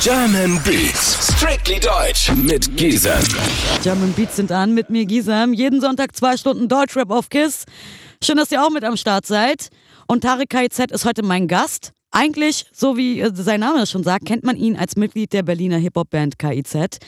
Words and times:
German 0.00 0.60
Beats, 0.62 1.32
strictly 1.34 1.80
deutsch 1.80 2.30
mit 2.30 2.76
Gisem. 2.76 3.18
German 3.82 4.12
Beats 4.12 4.36
sind 4.36 4.52
an 4.52 4.74
mit 4.74 4.90
mir 4.90 5.04
Gisem. 5.04 5.52
Jeden 5.52 5.80
Sonntag 5.80 6.14
zwei 6.14 6.36
Stunden 6.36 6.68
Deutschrap 6.68 7.10
auf 7.10 7.28
KISS. 7.28 7.64
Schön, 8.22 8.36
dass 8.36 8.52
ihr 8.52 8.62
auch 8.62 8.70
mit 8.70 8.84
am 8.84 8.96
Start 8.96 9.26
seid. 9.26 9.70
Und 10.06 10.22
Tarek 10.22 10.50
KIZ 10.50 10.92
ist 10.92 11.04
heute 11.04 11.22
mein 11.22 11.48
Gast. 11.48 11.92
Eigentlich, 12.18 12.64
so 12.72 12.96
wie 12.96 13.20
äh, 13.20 13.30
sein 13.34 13.60
Name 13.60 13.82
es 13.82 13.90
schon 13.90 14.02
sagt, 14.02 14.24
kennt 14.24 14.42
man 14.42 14.56
ihn 14.56 14.74
als 14.74 14.96
Mitglied 14.96 15.34
der 15.34 15.42
Berliner 15.42 15.76
Hip-Hop-Band 15.76 16.38
KIZ. 16.38 16.98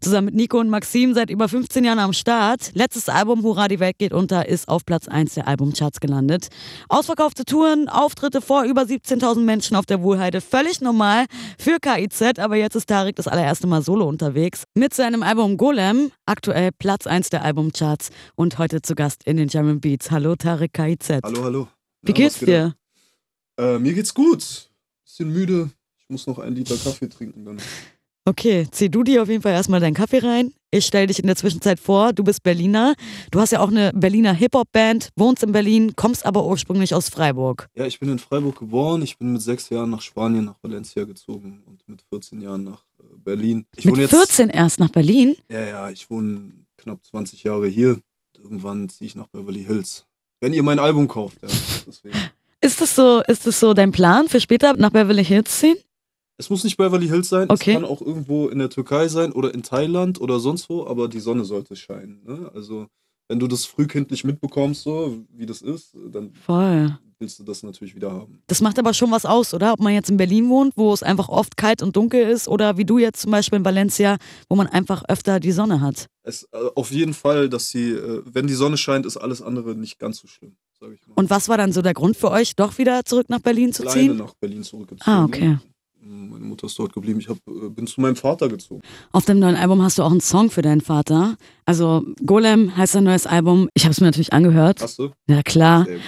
Zusammen 0.00 0.26
mit 0.26 0.34
Nico 0.34 0.58
und 0.58 0.68
Maxim 0.68 1.14
seit 1.14 1.30
über 1.30 1.48
15 1.48 1.84
Jahren 1.84 1.98
am 1.98 2.12
Start. 2.12 2.72
Letztes 2.74 3.08
Album 3.08 3.42
Hurra, 3.42 3.68
die 3.68 3.80
Welt 3.80 3.96
geht 3.98 4.12
unter 4.12 4.46
ist 4.46 4.68
auf 4.68 4.84
Platz 4.84 5.08
1 5.08 5.34
der 5.34 5.48
Albumcharts 5.48 6.00
gelandet. 6.00 6.48
Ausverkaufte 6.90 7.46
Touren, 7.46 7.88
Auftritte 7.88 8.42
vor 8.42 8.64
über 8.64 8.82
17.000 8.82 9.40
Menschen 9.40 9.74
auf 9.74 9.86
der 9.86 10.02
Wohlheide. 10.02 10.42
Völlig 10.42 10.82
normal 10.82 11.24
für 11.58 11.78
KIZ, 11.80 12.38
aber 12.38 12.56
jetzt 12.56 12.74
ist 12.76 12.88
Tarek 12.88 13.16
das 13.16 13.26
allererste 13.26 13.66
Mal 13.66 13.80
solo 13.80 14.06
unterwegs. 14.06 14.64
Mit 14.74 14.92
seinem 14.92 15.22
Album 15.22 15.56
Golem, 15.56 16.10
aktuell 16.26 16.72
Platz 16.78 17.06
1 17.06 17.30
der 17.30 17.42
Albumcharts 17.42 18.10
und 18.34 18.58
heute 18.58 18.82
zu 18.82 18.94
Gast 18.94 19.24
in 19.24 19.38
den 19.38 19.48
German 19.48 19.80
Beats. 19.80 20.10
Hallo 20.10 20.36
Tarek 20.36 20.74
KIZ. 20.74 21.20
Hallo, 21.22 21.44
hallo. 21.44 21.68
Wie 22.02 22.12
geht's 22.12 22.40
dir? 22.40 22.74
Äh, 23.58 23.78
mir 23.78 23.92
geht's 23.94 24.14
gut. 24.14 24.70
Bisschen 25.04 25.32
müde. 25.32 25.70
Ich 25.98 26.08
muss 26.08 26.26
noch 26.26 26.38
einen 26.38 26.56
Liter 26.56 26.76
Kaffee 26.76 27.08
trinken 27.08 27.44
dann. 27.44 27.58
Okay, 28.24 28.68
zieh 28.70 28.90
du 28.90 29.02
dir 29.04 29.22
auf 29.22 29.28
jeden 29.28 29.40
Fall 29.42 29.52
erstmal 29.52 29.80
deinen 29.80 29.94
Kaffee 29.94 30.18
rein. 30.18 30.52
Ich 30.70 30.84
stell 30.84 31.06
dich 31.06 31.18
in 31.18 31.26
der 31.26 31.36
Zwischenzeit 31.36 31.80
vor, 31.80 32.12
du 32.12 32.22
bist 32.22 32.42
Berliner. 32.42 32.94
Du 33.30 33.40
hast 33.40 33.52
ja 33.52 33.60
auch 33.60 33.70
eine 33.70 33.90
Berliner 33.94 34.34
Hip-Hop-Band, 34.34 35.08
wohnst 35.16 35.42
in 35.42 35.52
Berlin, 35.52 35.96
kommst 35.96 36.26
aber 36.26 36.44
ursprünglich 36.44 36.94
aus 36.94 37.08
Freiburg. 37.08 37.68
Ja, 37.74 37.86
ich 37.86 37.98
bin 37.98 38.10
in 38.10 38.18
Freiburg 38.18 38.58
geboren. 38.58 39.00
Ich 39.00 39.16
bin 39.16 39.32
mit 39.32 39.40
sechs 39.40 39.70
Jahren 39.70 39.88
nach 39.88 40.02
Spanien, 40.02 40.44
nach 40.44 40.62
Valencia 40.62 41.04
gezogen 41.04 41.62
und 41.64 41.88
mit 41.88 42.02
14 42.10 42.42
Jahren 42.42 42.64
nach 42.64 42.84
äh, 43.00 43.04
Berlin. 43.16 43.64
Ich 43.76 43.86
Mit 43.86 43.94
wohne 43.94 44.02
jetzt. 44.02 44.10
14 44.10 44.50
erst 44.50 44.78
nach 44.78 44.90
Berlin. 44.90 45.34
Ja, 45.50 45.64
ja, 45.64 45.90
ich 45.90 46.10
wohne 46.10 46.52
knapp 46.76 47.02
20 47.06 47.44
Jahre 47.44 47.66
hier. 47.66 47.98
Irgendwann 48.36 48.90
ziehe 48.90 49.06
ich 49.06 49.14
nach 49.16 49.28
Beverly 49.28 49.64
Hills. 49.64 50.04
Wenn 50.40 50.52
ihr 50.52 50.62
mein 50.62 50.78
Album 50.78 51.08
kauft, 51.08 51.38
ja. 51.42 51.48
Deswegen. 51.86 52.18
Ist 52.60 52.80
das 52.80 52.94
so, 52.96 53.22
ist 53.28 53.46
das 53.46 53.60
so 53.60 53.72
dein 53.72 53.92
Plan 53.92 54.28
für 54.28 54.40
später 54.40 54.74
nach 54.76 54.90
Beverly 54.90 55.24
Hills 55.24 55.58
ziehen? 55.60 55.76
Es 56.38 56.50
muss 56.50 56.64
nicht 56.64 56.76
Beverly 56.76 57.08
Hills 57.08 57.28
sein, 57.28 57.48
Okay. 57.50 57.72
es 57.72 57.76
kann 57.80 57.84
auch 57.84 58.00
irgendwo 58.00 58.48
in 58.48 58.58
der 58.58 58.70
Türkei 58.70 59.08
sein 59.08 59.32
oder 59.32 59.52
in 59.54 59.62
Thailand 59.62 60.20
oder 60.20 60.38
sonst 60.40 60.68
wo, 60.68 60.86
aber 60.86 61.08
die 61.08 61.20
Sonne 61.20 61.44
sollte 61.44 61.74
scheinen. 61.76 62.22
Ne? 62.24 62.50
Also, 62.54 62.86
wenn 63.28 63.38
du 63.38 63.46
das 63.46 63.64
frühkindlich 63.64 64.24
mitbekommst, 64.24 64.82
so 64.82 65.18
wie 65.32 65.46
das 65.46 65.62
ist, 65.62 65.96
dann 66.12 66.32
Voll. 66.46 66.96
willst 67.18 67.38
du 67.40 67.44
das 67.44 67.62
natürlich 67.62 67.94
wieder 67.94 68.12
haben. 68.12 68.40
Das 68.46 68.60
macht 68.60 68.78
aber 68.78 68.94
schon 68.94 69.10
was 69.10 69.26
aus, 69.26 69.52
oder? 69.52 69.72
Ob 69.72 69.80
man 69.80 69.92
jetzt 69.92 70.10
in 70.10 70.16
Berlin 70.16 70.48
wohnt, 70.48 70.76
wo 70.76 70.92
es 70.92 71.02
einfach 71.02 71.28
oft 71.28 71.56
kalt 71.56 71.82
und 71.82 71.94
dunkel 71.96 72.22
ist, 72.28 72.48
oder 72.48 72.76
wie 72.76 72.84
du 72.84 72.98
jetzt 72.98 73.20
zum 73.20 73.30
Beispiel 73.32 73.58
in 73.58 73.64
Valencia, 73.64 74.16
wo 74.48 74.54
man 74.56 74.66
einfach 74.68 75.02
öfter 75.08 75.40
die 75.40 75.52
Sonne 75.52 75.80
hat. 75.80 76.06
Es, 76.22 76.44
äh, 76.52 76.56
auf 76.74 76.90
jeden 76.92 77.14
Fall, 77.14 77.48
dass 77.48 77.70
sie, 77.70 77.90
äh, 77.90 78.22
wenn 78.24 78.46
die 78.46 78.54
Sonne 78.54 78.76
scheint, 78.76 79.06
ist 79.06 79.16
alles 79.16 79.42
andere 79.42 79.74
nicht 79.74 79.98
ganz 79.98 80.18
so 80.18 80.28
schlimm, 80.28 80.56
sage 80.80 80.94
ich 80.94 81.06
mal. 81.06 81.14
Und 81.16 81.30
was 81.30 81.48
war 81.48 81.56
dann 81.58 81.72
so 81.72 81.82
der 81.82 81.94
Grund 81.94 82.16
für 82.16 82.30
euch, 82.30 82.56
doch 82.56 82.78
wieder 82.78 83.04
zurück 83.04 83.28
nach 83.28 83.40
Berlin 83.40 83.72
zu 83.72 83.82
Alleine 83.82 84.00
ziehen? 84.00 84.16
nach 84.16 84.34
Berlin 84.34 84.62
zurückgezogen. 84.62 85.10
Ah, 85.10 85.24
okay. 85.24 85.58
Meine 86.00 86.44
Mutter 86.44 86.66
ist 86.66 86.78
dort 86.78 86.92
geblieben. 86.94 87.20
Ich 87.20 87.28
hab, 87.28 87.36
äh, 87.48 87.68
bin 87.68 87.86
zu 87.86 88.00
meinem 88.00 88.16
Vater 88.16 88.48
gezogen. 88.48 88.80
Auf 89.12 89.26
dem 89.26 89.40
neuen 89.40 89.56
Album 89.56 89.82
hast 89.82 89.98
du 89.98 90.02
auch 90.04 90.10
einen 90.10 90.20
Song 90.20 90.50
für 90.50 90.62
deinen 90.62 90.80
Vater. 90.80 91.36
Also 91.66 92.02
Golem 92.24 92.74
heißt 92.76 92.96
ein 92.96 93.04
neues 93.04 93.26
Album. 93.26 93.68
Ich 93.74 93.84
habe 93.84 93.92
es 93.92 94.00
mir 94.00 94.06
natürlich 94.06 94.32
angehört. 94.32 94.80
Hast 94.80 94.98
du? 94.98 95.10
Ja 95.28 95.42
klar. 95.42 95.84
Gut. 95.84 96.00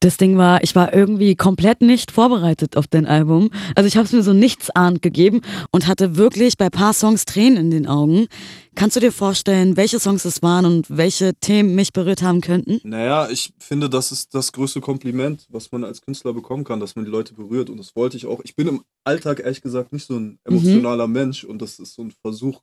Das 0.00 0.16
Ding 0.16 0.36
war, 0.36 0.62
ich 0.62 0.76
war 0.76 0.94
irgendwie 0.94 1.34
komplett 1.34 1.80
nicht 1.80 2.12
vorbereitet 2.12 2.76
auf 2.76 2.86
dein 2.86 3.04
Album. 3.04 3.50
Also 3.74 3.88
ich 3.88 3.96
habe 3.96 4.06
es 4.06 4.12
mir 4.12 4.22
so 4.22 4.32
nichtsahnd 4.32 5.02
gegeben 5.02 5.40
und 5.72 5.88
hatte 5.88 6.16
wirklich 6.16 6.56
bei 6.56 6.70
paar 6.70 6.92
Songs 6.92 7.24
Tränen 7.24 7.56
in 7.56 7.70
den 7.72 7.86
Augen. 7.88 8.28
Kannst 8.76 8.94
du 8.94 9.00
dir 9.00 9.10
vorstellen, 9.10 9.76
welche 9.76 9.98
Songs 9.98 10.24
es 10.24 10.40
waren 10.40 10.66
und 10.66 10.86
welche 10.88 11.34
Themen 11.34 11.74
mich 11.74 11.92
berührt 11.92 12.22
haben 12.22 12.40
könnten? 12.42 12.80
Naja, 12.84 13.28
ich 13.28 13.52
finde, 13.58 13.90
das 13.90 14.12
ist 14.12 14.32
das 14.36 14.52
größte 14.52 14.80
Kompliment, 14.80 15.46
was 15.48 15.72
man 15.72 15.82
als 15.82 16.00
Künstler 16.00 16.32
bekommen 16.32 16.62
kann, 16.62 16.78
dass 16.78 16.94
man 16.94 17.04
die 17.04 17.10
Leute 17.10 17.34
berührt. 17.34 17.68
Und 17.68 17.78
das 17.78 17.96
wollte 17.96 18.16
ich 18.16 18.26
auch. 18.26 18.40
Ich 18.44 18.54
bin 18.54 18.68
im 18.68 18.84
Alltag 19.02 19.40
ehrlich 19.40 19.62
gesagt 19.62 19.92
nicht 19.92 20.06
so 20.06 20.14
ein 20.14 20.38
emotionaler 20.44 21.08
Mensch 21.08 21.42
und 21.42 21.60
das 21.60 21.80
ist 21.80 21.94
so 21.94 22.02
ein 22.02 22.12
Versuch, 22.22 22.60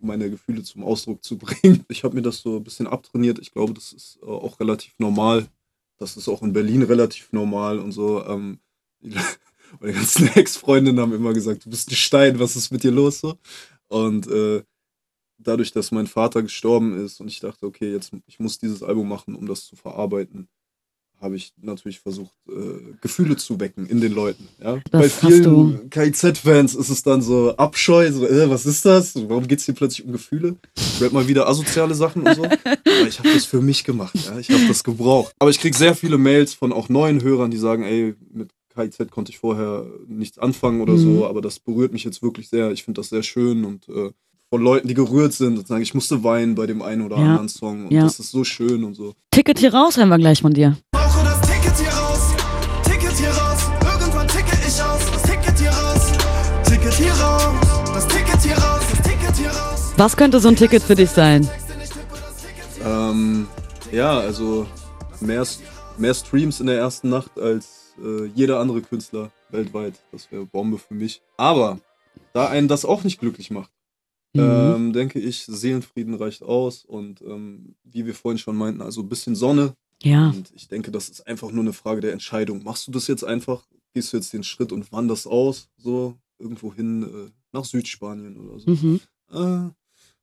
meine 0.00 0.28
Gefühle 0.28 0.62
zum 0.62 0.84
Ausdruck 0.84 1.24
zu 1.24 1.38
bringen. 1.38 1.86
Ich 1.88 2.04
habe 2.04 2.14
mir 2.14 2.22
das 2.22 2.42
so 2.42 2.56
ein 2.56 2.64
bisschen 2.64 2.86
abtrainiert. 2.86 3.38
Ich 3.38 3.52
glaube, 3.52 3.72
das 3.72 3.94
ist 3.94 4.18
äh, 4.22 4.26
auch 4.26 4.60
relativ 4.60 4.92
normal. 4.98 5.46
Das 5.98 6.16
ist 6.16 6.28
auch 6.28 6.42
in 6.42 6.52
Berlin 6.52 6.82
relativ 6.82 7.32
normal 7.32 7.78
und 7.78 7.92
so. 7.92 8.24
Ähm, 8.26 8.58
meine 9.80 9.92
ganzen 9.92 10.28
Ex-Freundinnen 10.34 11.00
haben 11.00 11.14
immer 11.14 11.32
gesagt, 11.32 11.64
du 11.64 11.70
bist 11.70 11.90
ein 11.90 11.96
Stein, 11.96 12.38
was 12.38 12.56
ist 12.56 12.70
mit 12.70 12.82
dir 12.82 12.90
los 12.92 13.20
so? 13.20 13.38
Und 13.88 14.26
äh, 14.28 14.62
dadurch, 15.38 15.72
dass 15.72 15.92
mein 15.92 16.06
Vater 16.06 16.42
gestorben 16.42 17.04
ist 17.04 17.20
und 17.20 17.28
ich 17.28 17.40
dachte, 17.40 17.66
okay, 17.66 17.92
jetzt 17.92 18.12
ich 18.26 18.40
muss 18.40 18.58
dieses 18.58 18.82
Album 18.82 19.08
machen, 19.08 19.34
um 19.34 19.46
das 19.46 19.66
zu 19.66 19.76
verarbeiten, 19.76 20.48
habe 21.20 21.36
ich 21.36 21.52
natürlich 21.62 22.00
versucht, 22.00 22.32
äh, 22.48 22.94
Gefühle 23.00 23.36
zu 23.36 23.58
wecken 23.58 23.86
in 23.86 24.00
den 24.00 24.12
Leuten. 24.12 24.46
Ja? 24.62 24.78
Bei 24.90 25.08
vielen 25.08 25.88
KIZ-Fans 25.88 26.74
ist 26.74 26.90
es 26.90 27.02
dann 27.02 27.22
so 27.22 27.56
Abscheu, 27.56 28.10
so, 28.12 28.26
äh, 28.26 28.50
was 28.50 28.66
ist 28.66 28.84
das? 28.84 29.14
Warum 29.28 29.48
geht 29.48 29.60
es 29.60 29.64
hier 29.64 29.74
plötzlich 29.74 30.06
um 30.06 30.12
Gefühle? 30.12 30.56
Rap 31.00 31.12
mal 31.12 31.26
wieder 31.26 31.48
asoziale 31.48 31.94
Sachen 31.94 32.22
und 32.22 32.34
so. 32.34 32.44
Aber 32.44 33.08
ich 33.08 33.18
habe 33.18 33.30
das 33.32 33.46
für 33.46 33.62
mich 33.62 33.84
gemacht, 33.84 34.14
ja? 34.26 34.38
ich 34.38 34.50
habe 34.50 34.66
das 34.68 34.84
gebraucht. 34.84 35.32
Aber 35.38 35.50
ich 35.50 35.58
kriege 35.60 35.76
sehr 35.76 35.94
viele 35.94 36.18
Mails 36.18 36.52
von 36.52 36.72
auch 36.72 36.88
neuen 36.90 37.22
Hörern, 37.22 37.50
die 37.50 37.56
sagen, 37.58 37.84
ey, 37.84 38.14
mit 38.32 38.50
KIZ 38.74 39.10
konnte 39.10 39.30
ich 39.30 39.38
vorher 39.38 39.86
nichts 40.06 40.38
anfangen 40.38 40.80
oder 40.82 40.94
Mhm. 40.94 40.98
so, 40.98 41.26
aber 41.26 41.40
das 41.40 41.58
berührt 41.58 41.92
mich 41.92 42.04
jetzt 42.04 42.22
wirklich 42.22 42.48
sehr. 42.48 42.70
Ich 42.72 42.82
finde 42.84 43.00
das 43.00 43.08
sehr 43.08 43.22
schön 43.22 43.64
und 43.64 43.88
äh, 43.88 44.10
von 44.50 44.60
Leuten, 44.62 44.88
die 44.88 44.94
gerührt 44.94 45.32
sind 45.32 45.58
und 45.58 45.66
sagen, 45.66 45.82
ich 45.82 45.94
musste 45.94 46.22
weinen 46.22 46.54
bei 46.54 46.66
dem 46.66 46.82
einen 46.82 47.02
oder 47.02 47.16
Ja. 47.16 47.22
anderen 47.30 47.48
Song 47.48 47.86
und 47.86 47.92
Ja. 47.92 48.02
das 48.02 48.20
ist 48.20 48.30
so 48.30 48.44
schön 48.44 48.84
und 48.84 48.94
so. 48.94 49.14
Ticket 49.30 49.58
hier 49.58 49.72
raus, 49.72 49.96
hören 49.96 50.08
wir 50.10 50.18
gleich 50.18 50.42
von 50.42 50.52
dir. 50.52 50.76
Was 59.96 60.16
könnte 60.16 60.40
so 60.40 60.48
ein 60.48 60.56
Ticket 60.56 60.82
für 60.82 60.94
dich 60.94 61.10
sein? 61.10 61.48
Ähm, 62.84 63.46
ja, 63.92 64.18
also 64.18 64.66
mehr, 65.20 65.46
mehr 65.98 66.14
Streams 66.14 66.60
in 66.60 66.66
der 66.66 66.78
ersten 66.78 67.08
Nacht 67.08 67.38
als 67.38 67.94
äh, 68.02 68.26
jeder 68.26 68.58
andere 68.60 68.82
Künstler 68.82 69.30
weltweit. 69.50 69.94
Das 70.10 70.30
wäre 70.32 70.46
Bombe 70.46 70.78
für 70.78 70.94
mich. 70.94 71.22
Aber 71.36 71.78
da 72.32 72.48
einen 72.48 72.68
das 72.68 72.84
auch 72.84 73.04
nicht 73.04 73.20
glücklich 73.20 73.50
macht, 73.50 73.70
Mhm. 74.36 74.40
ähm, 74.42 74.92
denke 74.92 75.20
ich, 75.20 75.44
Seelenfrieden 75.46 76.14
reicht 76.14 76.42
aus. 76.42 76.84
Und 76.84 77.22
ähm, 77.22 77.76
wie 77.84 78.04
wir 78.04 78.16
vorhin 78.16 78.38
schon 78.38 78.56
meinten, 78.56 78.82
also 78.82 79.02
ein 79.02 79.08
bisschen 79.08 79.36
Sonne. 79.36 79.74
Ja. 80.02 80.30
Und 80.30 80.50
ich 80.56 80.66
denke, 80.66 80.90
das 80.90 81.08
ist 81.08 81.24
einfach 81.28 81.52
nur 81.52 81.62
eine 81.62 81.72
Frage 81.72 82.00
der 82.00 82.12
Entscheidung. 82.12 82.64
Machst 82.64 82.88
du 82.88 82.90
das 82.90 83.06
jetzt 83.06 83.22
einfach? 83.22 83.64
Gehst 83.94 84.12
du 84.12 84.16
jetzt 84.16 84.32
den 84.32 84.42
Schritt 84.42 84.72
und 84.72 84.90
wanderst 84.90 85.28
aus, 85.28 85.68
so 85.76 86.16
irgendwo 86.40 86.74
hin 86.74 87.04
äh, 87.04 87.30
nach 87.52 87.64
Südspanien 87.64 88.36
oder 88.36 88.58
so? 88.58 88.70
Mhm. 88.72 89.00
Äh, 89.32 89.70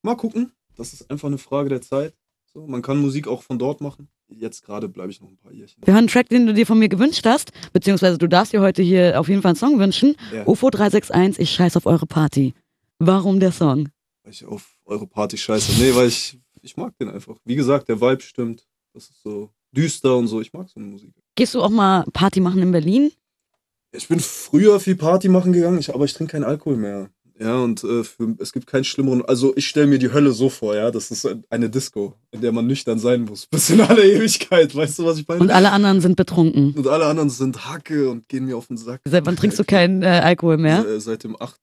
mal 0.03 0.15
gucken. 0.15 0.51
Das 0.75 0.93
ist 0.93 1.09
einfach 1.11 1.27
eine 1.27 1.37
Frage 1.37 1.69
der 1.69 1.81
Zeit. 1.81 2.13
So, 2.53 2.67
man 2.67 2.81
kann 2.81 2.99
Musik 2.99 3.27
auch 3.27 3.43
von 3.43 3.59
dort 3.59 3.81
machen. 3.81 4.09
Jetzt 4.27 4.63
gerade 4.63 4.89
bleibe 4.89 5.11
ich 5.11 5.21
noch 5.21 5.29
ein 5.29 5.37
paar 5.37 5.51
Jährchen. 5.51 5.81
Wir 5.85 5.93
hören 5.93 5.99
einen 5.99 6.07
Track, 6.07 6.29
den 6.29 6.45
du 6.45 6.53
dir 6.53 6.65
von 6.65 6.79
mir 6.79 6.89
gewünscht 6.89 7.25
hast, 7.25 7.51
beziehungsweise 7.73 8.17
du 8.17 8.27
darfst 8.27 8.53
dir 8.53 8.61
heute 8.61 8.81
hier 8.81 9.19
auf 9.19 9.27
jeden 9.29 9.41
Fall 9.41 9.49
einen 9.49 9.57
Song 9.57 9.79
wünschen. 9.79 10.15
Ja. 10.33 10.45
UFO 10.47 10.69
361, 10.69 11.41
ich 11.41 11.51
scheiß 11.51 11.77
auf 11.77 11.85
eure 11.85 12.05
Party. 12.05 12.53
Warum 12.99 13.39
der 13.39 13.51
Song? 13.51 13.89
Weil 14.23 14.33
ich 14.33 14.45
auf 14.45 14.77
eure 14.85 15.07
Party 15.07 15.37
scheiße. 15.37 15.81
Nee, 15.81 15.95
weil 15.95 16.07
ich, 16.07 16.39
ich 16.61 16.77
mag 16.77 16.97
den 16.97 17.09
einfach. 17.09 17.37
Wie 17.45 17.55
gesagt, 17.55 17.89
der 17.89 17.99
Vibe 17.99 18.21
stimmt. 18.21 18.67
Das 18.93 19.09
ist 19.09 19.21
so 19.21 19.49
düster 19.71 20.17
und 20.17 20.27
so. 20.27 20.41
Ich 20.41 20.53
mag 20.53 20.69
so 20.69 20.79
eine 20.79 20.89
Musik. 20.89 21.13
Gehst 21.35 21.55
du 21.55 21.61
auch 21.61 21.69
mal 21.69 22.03
Party 22.13 22.39
machen 22.39 22.61
in 22.61 22.71
Berlin? 22.71 23.11
Ich 23.93 24.07
bin 24.07 24.19
früher 24.19 24.79
viel 24.79 24.95
Party 24.95 25.27
machen 25.27 25.51
gegangen, 25.51 25.79
ich, 25.79 25.93
aber 25.93 26.05
ich 26.05 26.13
trinke 26.13 26.33
keinen 26.33 26.45
Alkohol 26.45 26.77
mehr. 26.77 27.09
Ja, 27.41 27.57
und 27.57 27.83
äh, 27.83 28.03
für, 28.03 28.35
es 28.37 28.53
gibt 28.53 28.67
keinen 28.67 28.83
schlimmeren. 28.83 29.25
Also, 29.25 29.53
ich 29.55 29.67
stelle 29.67 29.87
mir 29.87 29.97
die 29.97 30.13
Hölle 30.13 30.31
so 30.31 30.49
vor, 30.49 30.75
ja. 30.75 30.91
Das 30.91 31.09
ist 31.09 31.27
eine 31.49 31.71
Disco, 31.71 32.13
in 32.29 32.41
der 32.41 32.51
man 32.51 32.67
nüchtern 32.67 32.99
sein 32.99 33.23
muss. 33.23 33.45
Bis 33.51 33.71
in 33.71 33.81
alle 33.81 34.03
Ewigkeit. 34.03 34.75
Weißt 34.75 34.99
du, 34.99 35.05
was 35.05 35.17
ich 35.17 35.27
meine? 35.27 35.41
Und 35.41 35.49
alle 35.49 35.71
anderen 35.71 36.01
sind 36.01 36.15
betrunken. 36.15 36.73
Und 36.75 36.87
alle 36.87 37.05
anderen 37.05 37.31
sind 37.31 37.67
Hacke 37.67 38.11
und 38.11 38.29
gehen 38.29 38.45
mir 38.45 38.57
auf 38.57 38.67
den 38.67 38.77
Sack. 38.77 39.01
Seit 39.05 39.25
wann 39.25 39.35
trinkst 39.35 39.57
du 39.57 39.63
keinen 39.63 40.03
äh, 40.03 40.21
Alkohol 40.23 40.57
mehr? 40.57 40.85
Äh, 40.85 40.99
Seit 40.99 41.23
dem 41.23 41.35
8. 41.39 41.61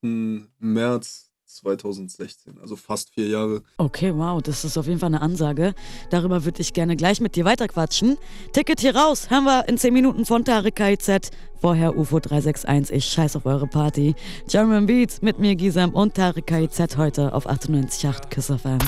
März 0.59 1.28
2016, 1.49 2.59
also 2.61 2.77
fast 2.77 3.15
vier 3.15 3.29
Jahre. 3.29 3.63
Okay, 3.79 4.15
wow, 4.15 4.41
das 4.43 4.65
ist 4.65 4.77
auf 4.77 4.87
jeden 4.87 4.99
Fall 4.99 5.09
eine 5.09 5.23
Ansage. 5.23 5.75
Darüber 6.11 6.45
würde 6.45 6.61
ich 6.61 6.73
gerne 6.73 6.97
gleich 6.97 7.21
mit 7.21 7.37
dir 7.37 7.45
weiterquatschen. 7.45 8.19
Ticket 8.53 8.81
hier 8.81 8.95
raus, 8.95 9.31
hören 9.31 9.45
wir 9.45 9.69
in 9.69 9.79
10 9.79 9.93
Minuten 9.93 10.25
von 10.25 10.45
Tarek 10.45 10.77
KIZ. 10.77 11.31
Vorher 11.61 11.97
UFO 11.97 12.21
361, 12.21 12.97
ich 12.97 13.05
scheiß 13.07 13.35
auf 13.35 13.47
eure 13.47 13.67
Party. 13.67 14.15
German 14.47 14.87
Beats 14.87 15.23
mit 15.23 15.39
mir 15.39 15.57
Gisam 15.57 15.95
und 15.95 16.15
Tarek 16.15 16.47
KIZ 16.47 16.97
heute 16.97 17.35
auf 17.35 17.49
98.8 17.49 18.29
Kiss 18.29 18.47
FM. 18.47 18.79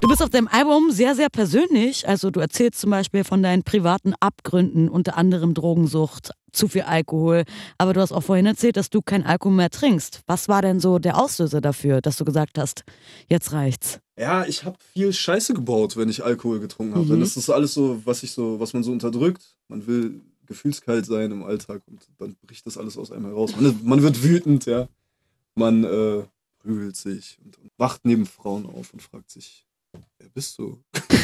Du 0.00 0.08
bist 0.08 0.22
auf 0.22 0.30
deinem 0.30 0.48
Album 0.48 0.90
sehr, 0.90 1.14
sehr 1.14 1.28
persönlich. 1.28 2.06
Also 2.06 2.30
du 2.30 2.40
erzählst 2.40 2.80
zum 2.80 2.90
Beispiel 2.90 3.24
von 3.24 3.42
deinen 3.42 3.62
privaten 3.62 4.14
Abgründen, 4.20 4.88
unter 4.88 5.16
anderem 5.16 5.54
Drogensucht, 5.54 6.30
zu 6.52 6.68
viel 6.68 6.82
Alkohol. 6.82 7.44
Aber 7.78 7.92
du 7.92 8.00
hast 8.00 8.12
auch 8.12 8.22
vorhin 8.22 8.46
erzählt, 8.46 8.76
dass 8.76 8.90
du 8.90 9.02
kein 9.02 9.24
Alkohol 9.24 9.56
mehr 9.56 9.70
trinkst. 9.70 10.22
Was 10.26 10.48
war 10.48 10.62
denn 10.62 10.80
so 10.80 10.98
der 10.98 11.18
Auslöser 11.22 11.60
dafür, 11.60 12.00
dass 12.00 12.16
du 12.16 12.24
gesagt 12.24 12.58
hast, 12.58 12.84
jetzt 13.28 13.52
reicht's? 13.52 14.00
Ja, 14.18 14.44
ich 14.44 14.64
habe 14.64 14.76
viel 14.92 15.12
Scheiße 15.12 15.54
gebaut, 15.54 15.96
wenn 15.96 16.08
ich 16.08 16.24
Alkohol 16.24 16.60
getrunken 16.60 16.94
habe. 16.96 17.16
Mhm. 17.16 17.22
Ist 17.22 17.36
das 17.36 17.50
alles 17.50 17.74
so, 17.74 18.00
was 18.04 18.22
ich 18.22 18.32
so, 18.32 18.58
was 18.58 18.72
man 18.72 18.82
so 18.82 18.90
unterdrückt. 18.92 19.54
Man 19.68 19.86
will 19.86 20.20
gefühlskalt 20.46 21.06
sein 21.06 21.30
im 21.30 21.42
Alltag 21.44 21.82
und 21.86 22.00
dann 22.18 22.34
bricht 22.46 22.66
das 22.66 22.78
alles 22.78 22.96
aus 22.96 23.12
einem 23.12 23.26
heraus. 23.26 23.54
Man, 23.54 23.66
ist- 23.66 23.84
man 23.84 24.02
wird 24.02 24.22
wütend, 24.22 24.66
ja. 24.66 24.88
Man 25.54 25.84
äh, 25.84 26.22
prügelt 26.60 26.96
sich 26.96 27.38
und, 27.44 27.58
und 27.58 27.70
wacht 27.76 28.00
neben 28.04 28.26
Frauen 28.26 28.66
auf 28.66 28.92
und 28.92 29.02
fragt 29.02 29.30
sich, 29.30 29.66
wer 30.18 30.28
bist 30.30 30.58
du? 30.58 30.78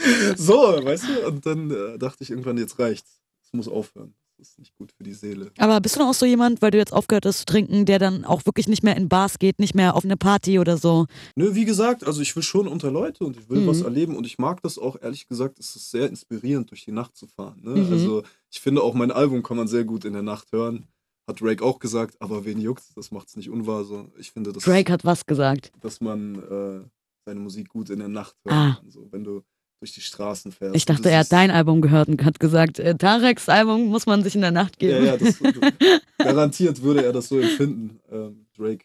so, 0.36 0.54
weißt 0.84 1.04
du? 1.08 1.26
Und 1.28 1.46
dann 1.46 1.70
äh, 1.70 1.98
dachte 1.98 2.22
ich 2.24 2.30
irgendwann, 2.30 2.58
jetzt 2.58 2.78
reicht's. 2.78 3.20
Es 3.52 3.56
muss 3.56 3.68
aufhören. 3.68 4.14
Das 4.38 4.50
ist 4.52 4.58
nicht 4.58 4.74
gut 4.78 4.90
für 4.92 5.04
die 5.04 5.12
Seele. 5.12 5.50
Aber 5.58 5.80
bist 5.82 5.96
du 5.96 6.00
noch 6.00 6.08
auch 6.08 6.14
so 6.14 6.24
jemand, 6.24 6.62
weil 6.62 6.70
du 6.70 6.78
jetzt 6.78 6.94
aufgehört 6.94 7.26
hast 7.26 7.40
zu 7.40 7.44
trinken, 7.44 7.84
der 7.84 7.98
dann 7.98 8.24
auch 8.24 8.46
wirklich 8.46 8.68
nicht 8.68 8.82
mehr 8.82 8.96
in 8.96 9.06
Bars 9.08 9.38
geht, 9.38 9.58
nicht 9.58 9.74
mehr 9.74 9.94
auf 9.94 10.04
eine 10.04 10.16
Party 10.16 10.58
oder 10.58 10.78
so? 10.78 11.04
Nö, 11.36 11.54
wie 11.54 11.66
gesagt, 11.66 12.04
also 12.04 12.22
ich 12.22 12.34
will 12.34 12.42
schon 12.42 12.66
unter 12.66 12.90
Leute 12.90 13.24
und 13.24 13.36
ich 13.36 13.50
will 13.50 13.60
Mhm. 13.60 13.66
was 13.66 13.82
erleben 13.82 14.16
und 14.16 14.26
ich 14.26 14.38
mag 14.38 14.62
das 14.62 14.78
auch, 14.78 14.96
ehrlich 15.02 15.28
gesagt, 15.28 15.58
es 15.58 15.76
ist 15.76 15.90
sehr 15.90 16.08
inspirierend, 16.08 16.70
durch 16.70 16.86
die 16.86 16.92
Nacht 16.92 17.16
zu 17.18 17.26
fahren. 17.26 17.60
Ne? 17.62 17.80
Mhm. 17.82 17.92
Also 17.92 18.22
ich 18.50 18.60
finde 18.60 18.82
auch 18.82 18.94
mein 18.94 19.10
Album 19.10 19.42
kann 19.42 19.58
man 19.58 19.68
sehr 19.68 19.84
gut 19.84 20.06
in 20.06 20.14
der 20.14 20.22
Nacht 20.22 20.52
hören. 20.52 20.86
Hat 21.28 21.40
Drake 21.42 21.62
auch 21.62 21.78
gesagt, 21.78 22.16
aber 22.20 22.46
wen 22.46 22.60
juckt's, 22.60 22.94
das 22.94 23.10
macht's 23.10 23.36
nicht 23.36 23.50
unwahr. 23.50 23.84
So. 23.84 24.10
Ich 24.18 24.30
finde, 24.32 24.52
dass, 24.54 24.62
Drake 24.64 24.90
hat 24.90 25.04
was 25.04 25.26
gesagt. 25.26 25.70
dass 25.82 26.00
man 26.00 26.36
äh, 26.36 26.88
seine 27.26 27.40
Musik 27.40 27.68
gut 27.68 27.90
in 27.90 27.98
der 27.98 28.08
Nacht 28.08 28.34
hört. 28.44 28.54
Ah. 28.56 28.80
So, 28.88 29.06
wenn 29.12 29.22
du 29.22 29.42
durch 29.80 29.92
die 29.92 30.00
Straßen 30.02 30.52
fährst. 30.52 30.76
Ich 30.76 30.84
dachte, 30.84 31.10
er 31.10 31.20
hat 31.20 31.32
dein 31.32 31.50
Album 31.50 31.80
gehört 31.80 32.08
und 32.08 32.22
hat 32.24 32.38
gesagt, 32.38 32.78
äh, 32.78 32.94
Tareks 32.94 33.48
Album 33.48 33.86
muss 33.86 34.06
man 34.06 34.22
sich 34.22 34.34
in 34.34 34.42
der 34.42 34.50
Nacht 34.50 34.80
Ja, 34.82 34.88
geben. 35.00 35.06
ja, 35.06 35.16
das, 35.16 35.38
garantiert 36.18 36.82
würde 36.82 37.04
er 37.04 37.12
das 37.12 37.28
so 37.28 37.38
empfinden. 37.38 37.98
Ähm, 38.12 38.46
Drake, 38.56 38.84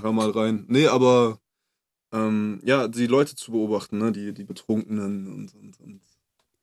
hör 0.00 0.12
mal 0.12 0.30
rein. 0.30 0.64
Nee, 0.68 0.86
aber 0.86 1.38
ähm, 2.12 2.60
ja, 2.64 2.88
die 2.88 3.06
Leute 3.06 3.36
zu 3.36 3.52
beobachten, 3.52 3.98
ne? 3.98 4.12
die, 4.12 4.32
die 4.32 4.44
Betrunkenen 4.44 5.26
und, 5.32 5.54
und, 5.54 5.80
und 5.80 6.00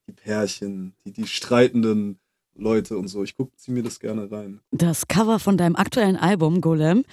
die 0.07 0.13
Pärchen, 0.13 0.93
die, 1.05 1.11
die 1.11 1.27
streitenden 1.27 2.17
Leute 2.55 2.97
und 2.97 3.07
so. 3.07 3.23
Ich 3.23 3.35
gucke, 3.37 3.55
zieh 3.57 3.71
mir 3.71 3.83
das 3.83 3.99
gerne 3.99 4.29
rein. 4.31 4.59
Das 4.71 5.07
Cover 5.07 5.39
von 5.39 5.57
deinem 5.57 5.75
aktuellen 5.75 6.17
Album, 6.17 6.61
Golem, 6.61 7.05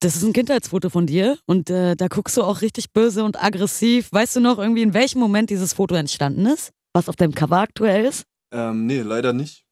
das 0.00 0.16
ist 0.16 0.22
ein 0.22 0.32
Kindheitsfoto 0.32 0.90
von 0.90 1.06
dir 1.06 1.38
und 1.46 1.70
äh, 1.70 1.96
da 1.96 2.08
guckst 2.08 2.36
du 2.36 2.42
auch 2.42 2.60
richtig 2.60 2.92
böse 2.92 3.24
und 3.24 3.42
aggressiv. 3.42 4.12
Weißt 4.12 4.36
du 4.36 4.40
noch 4.40 4.58
irgendwie, 4.58 4.82
in 4.82 4.94
welchem 4.94 5.18
Moment 5.18 5.50
dieses 5.50 5.72
Foto 5.72 5.94
entstanden 5.94 6.46
ist? 6.46 6.72
Was 6.92 7.08
auf 7.08 7.16
deinem 7.16 7.34
Cover 7.34 7.58
aktuell 7.58 8.04
ist? 8.04 8.24
Ähm, 8.52 8.86
nee, 8.86 9.00
leider 9.00 9.32
nicht. 9.32 9.66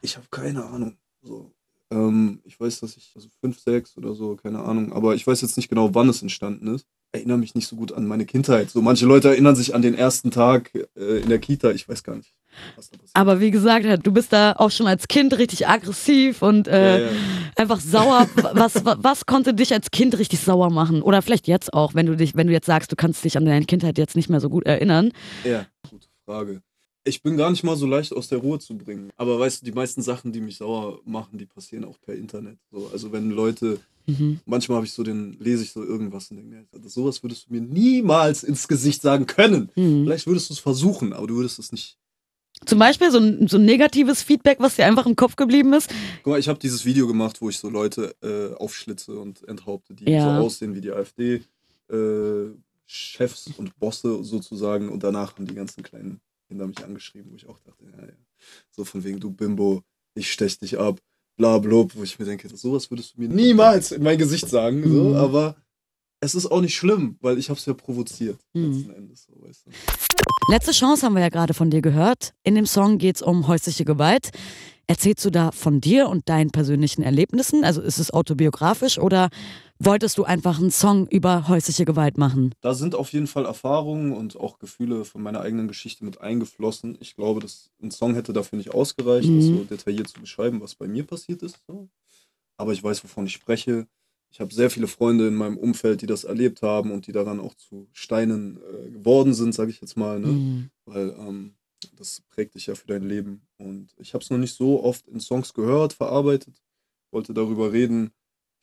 Ich 0.00 0.16
habe 0.16 0.26
keine 0.30 0.64
Ahnung. 0.64 0.96
So. 1.22 1.52
Ähm, 1.90 2.40
ich 2.44 2.58
weiß, 2.58 2.80
dass 2.80 2.96
ich, 2.96 3.12
also 3.14 3.28
5, 3.40 3.58
6 3.58 3.96
oder 3.98 4.14
so, 4.14 4.36
keine 4.36 4.60
Ahnung. 4.60 4.92
Aber 4.92 5.14
ich 5.14 5.26
weiß 5.26 5.40
jetzt 5.42 5.56
nicht 5.56 5.68
genau, 5.68 5.94
wann 5.94 6.08
es 6.08 6.22
entstanden 6.22 6.74
ist. 6.74 6.86
Erinnere 7.14 7.36
mich 7.36 7.54
nicht 7.54 7.68
so 7.68 7.76
gut 7.76 7.92
an 7.92 8.06
meine 8.06 8.24
Kindheit. 8.24 8.70
So 8.70 8.80
manche 8.80 9.04
Leute 9.04 9.28
erinnern 9.28 9.54
sich 9.54 9.74
an 9.74 9.82
den 9.82 9.94
ersten 9.94 10.30
Tag 10.30 10.70
äh, 10.96 11.20
in 11.20 11.28
der 11.28 11.38
Kita. 11.38 11.70
Ich 11.70 11.86
weiß 11.86 12.02
gar 12.04 12.16
nicht, 12.16 12.32
was 12.74 12.88
da 12.88 12.96
passiert. 12.96 13.10
Aber 13.14 13.38
wie 13.38 13.50
gesagt, 13.50 14.06
du 14.06 14.12
bist 14.12 14.32
da 14.32 14.54
auch 14.56 14.70
schon 14.70 14.86
als 14.86 15.08
Kind 15.08 15.36
richtig 15.36 15.68
aggressiv 15.68 16.40
und 16.40 16.68
äh, 16.68 17.00
Ja, 17.00 17.04
ja. 17.06 17.12
einfach 17.56 17.80
sauer. 17.80 18.26
was, 18.54 18.82
was, 18.86 18.96
was 18.98 19.26
konnte 19.26 19.52
dich 19.52 19.74
als 19.74 19.90
Kind 19.90 20.16
richtig 20.18 20.40
sauer 20.40 20.70
machen? 20.70 21.02
Oder 21.02 21.20
vielleicht 21.20 21.48
jetzt 21.48 21.74
auch, 21.74 21.94
wenn 21.94 22.06
du 22.06 22.16
dich, 22.16 22.34
wenn 22.34 22.46
du 22.46 22.52
jetzt 22.54 22.64
sagst, 22.66 22.90
du 22.90 22.96
kannst 22.96 23.22
dich 23.24 23.36
an 23.36 23.44
deine 23.44 23.66
Kindheit 23.66 23.98
jetzt 23.98 24.16
nicht 24.16 24.30
mehr 24.30 24.40
so 24.40 24.48
gut 24.48 24.64
erinnern. 24.64 25.12
Ja, 25.44 25.66
gute 25.90 26.06
Frage. 26.24 26.62
Ich 27.04 27.22
bin 27.22 27.36
gar 27.36 27.50
nicht 27.50 27.62
mal 27.64 27.76
so 27.76 27.84
leicht 27.86 28.14
aus 28.14 28.28
der 28.28 28.38
Ruhe 28.38 28.58
zu 28.58 28.78
bringen. 28.78 29.10
Aber 29.16 29.38
weißt 29.38 29.60
du, 29.60 29.64
die 29.66 29.72
meisten 29.72 30.00
Sachen, 30.02 30.32
die 30.32 30.40
mich 30.40 30.56
sauer 30.58 31.00
machen, 31.04 31.36
die 31.36 31.46
passieren 31.46 31.84
auch 31.84 32.00
per 32.00 32.14
Internet. 32.14 32.56
So, 32.70 32.88
also 32.92 33.12
wenn 33.12 33.30
Leute, 33.32 33.80
Mhm. 34.06 34.40
manchmal 34.46 34.76
habe 34.76 34.86
ich 34.86 34.92
so 34.92 35.02
den, 35.02 35.34
lese 35.38 35.62
ich 35.62 35.72
so 35.72 35.84
irgendwas 35.84 36.30
und 36.30 36.36
denke, 36.38 36.50
mir, 36.54 36.64
Alter, 36.72 36.88
sowas 36.88 37.22
würdest 37.22 37.46
du 37.48 37.54
mir 37.54 37.60
niemals 37.60 38.42
ins 38.42 38.66
Gesicht 38.68 39.02
sagen 39.02 39.26
können. 39.26 39.70
Mhm. 39.76 40.04
Vielleicht 40.04 40.26
würdest 40.26 40.50
du 40.50 40.54
es 40.54 40.60
versuchen, 40.60 41.12
aber 41.12 41.26
du 41.26 41.36
würdest 41.36 41.58
es 41.58 41.72
nicht. 41.72 41.98
Zum 42.66 42.78
Beispiel 42.78 43.10
so 43.10 43.18
ein, 43.18 43.48
so 43.48 43.56
ein 43.56 43.64
negatives 43.64 44.22
Feedback, 44.22 44.58
was 44.60 44.76
dir 44.76 44.86
einfach 44.86 45.06
im 45.06 45.16
Kopf 45.16 45.36
geblieben 45.36 45.72
ist. 45.72 45.90
Guck 46.22 46.32
mal, 46.32 46.38
ich 46.38 46.48
habe 46.48 46.58
dieses 46.58 46.84
Video 46.84 47.06
gemacht, 47.08 47.40
wo 47.40 47.48
ich 47.48 47.58
so 47.58 47.68
Leute 47.68 48.14
äh, 48.22 48.54
aufschlitze 48.56 49.18
und 49.18 49.46
enthaupte, 49.48 49.94
die 49.94 50.08
Ja. 50.10 50.22
so 50.22 50.46
aussehen 50.46 50.74
wie 50.74 50.80
die 50.80 50.92
AfD. 50.92 51.42
Äh, 51.90 52.50
Chefs 52.86 53.48
und 53.56 53.76
Bosse 53.78 54.22
sozusagen 54.22 54.90
und 54.90 55.02
danach 55.02 55.34
haben 55.36 55.46
die 55.46 55.54
ganzen 55.54 55.82
kleinen 55.82 56.20
Kinder 56.46 56.66
mich 56.66 56.84
angeschrieben, 56.84 57.32
wo 57.32 57.36
ich 57.36 57.48
auch 57.48 57.58
dachte, 57.60 57.84
ja, 57.84 58.06
ja. 58.06 58.12
so 58.70 58.84
von 58.84 59.02
wegen, 59.02 59.18
du 59.18 59.30
Bimbo, 59.30 59.82
ich 60.14 60.30
stech 60.30 60.58
dich 60.58 60.78
ab, 60.78 61.00
bla 61.36 61.58
blub, 61.58 61.92
wo 61.96 62.02
ich 62.02 62.18
mir 62.18 62.24
denke, 62.26 62.48
sowas 62.54 62.90
würdest 62.90 63.16
du 63.16 63.22
mir 63.22 63.28
niemals 63.28 63.92
in 63.92 64.02
mein 64.02 64.18
Gesicht 64.18 64.48
sagen, 64.48 64.82
so, 64.84 65.04
Mhm. 65.10 65.14
aber 65.16 65.56
es 66.20 66.34
ist 66.34 66.46
auch 66.46 66.60
nicht 66.60 66.74
schlimm, 66.76 67.16
weil 67.20 67.38
ich 67.38 67.48
habe 67.48 67.58
es 67.58 67.66
ja 67.66 67.74
provoziert, 67.74 68.38
Mhm. 68.54 68.72
letzten 68.72 68.90
Endes, 68.94 69.24
so, 69.26 69.32
weißt 69.46 69.66
du. 69.66 69.70
Letzte 70.52 70.72
Chance 70.72 71.06
haben 71.06 71.14
wir 71.14 71.22
ja 71.22 71.28
gerade 71.28 71.54
von 71.54 71.70
dir 71.70 71.82
gehört. 71.82 72.32
In 72.42 72.54
dem 72.54 72.66
Song 72.66 72.98
geht 72.98 73.16
es 73.16 73.22
um 73.22 73.46
häusliche 73.48 73.84
Gewalt. 73.84 74.30
Erzählst 74.88 75.24
du 75.24 75.30
da 75.30 75.52
von 75.52 75.80
dir 75.80 76.08
und 76.08 76.28
deinen 76.28 76.50
persönlichen 76.50 77.02
Erlebnissen? 77.02 77.64
Also 77.64 77.80
ist 77.80 77.98
es 77.98 78.12
autobiografisch 78.12 78.98
oder 78.98 79.30
wolltest 79.84 80.18
du 80.18 80.24
einfach 80.24 80.58
einen 80.58 80.70
Song 80.70 81.06
über 81.08 81.48
häusliche 81.48 81.84
Gewalt 81.84 82.18
machen? 82.18 82.54
Da 82.60 82.74
sind 82.74 82.94
auf 82.94 83.12
jeden 83.12 83.26
Fall 83.26 83.44
Erfahrungen 83.44 84.12
und 84.12 84.36
auch 84.36 84.58
Gefühle 84.58 85.04
von 85.04 85.22
meiner 85.22 85.40
eigenen 85.40 85.68
Geschichte 85.68 86.04
mit 86.04 86.20
eingeflossen. 86.20 86.96
Ich 87.00 87.16
glaube, 87.16 87.40
dass 87.40 87.70
ein 87.82 87.90
Song 87.90 88.14
hätte 88.14 88.32
dafür 88.32 88.56
nicht 88.58 88.72
ausgereicht, 88.74 89.28
das 89.28 89.46
Mhm. 89.46 89.58
so 89.58 89.64
detailliert 89.64 90.08
zu 90.08 90.20
beschreiben, 90.20 90.60
was 90.60 90.74
bei 90.74 90.86
mir 90.88 91.04
passiert 91.04 91.42
ist. 91.42 91.58
So. 91.66 91.88
Aber 92.56 92.72
ich 92.72 92.82
weiß, 92.82 93.02
wovon 93.04 93.26
ich 93.26 93.32
spreche. 93.32 93.86
Ich 94.30 94.40
habe 94.40 94.54
sehr 94.54 94.70
viele 94.70 94.86
Freunde 94.86 95.28
in 95.28 95.34
meinem 95.34 95.58
Umfeld, 95.58 96.00
die 96.00 96.06
das 96.06 96.24
erlebt 96.24 96.62
haben 96.62 96.90
und 96.90 97.06
die 97.06 97.12
daran 97.12 97.38
auch 97.38 97.54
zu 97.54 97.88
Steinen 97.92 98.56
äh, 98.56 98.90
geworden 98.90 99.34
sind, 99.34 99.54
sage 99.54 99.70
ich 99.70 99.80
jetzt 99.80 99.96
mal. 99.96 100.18
Ne? 100.20 100.28
Mhm. 100.28 100.70
Weil 100.86 101.10
ähm, 101.18 101.54
das 101.96 102.22
prägt 102.30 102.54
dich 102.54 102.66
ja 102.66 102.74
für 102.74 102.86
dein 102.86 103.02
Leben. 103.02 103.42
Und 103.58 103.94
ich 103.98 104.14
habe 104.14 104.22
es 104.24 104.30
noch 104.30 104.38
nicht 104.38 104.54
so 104.54 104.82
oft 104.82 105.06
in 105.08 105.20
Songs 105.20 105.52
gehört, 105.52 105.92
verarbeitet, 105.92 106.54
wollte 107.10 107.34
darüber 107.34 107.72
reden. 107.72 108.10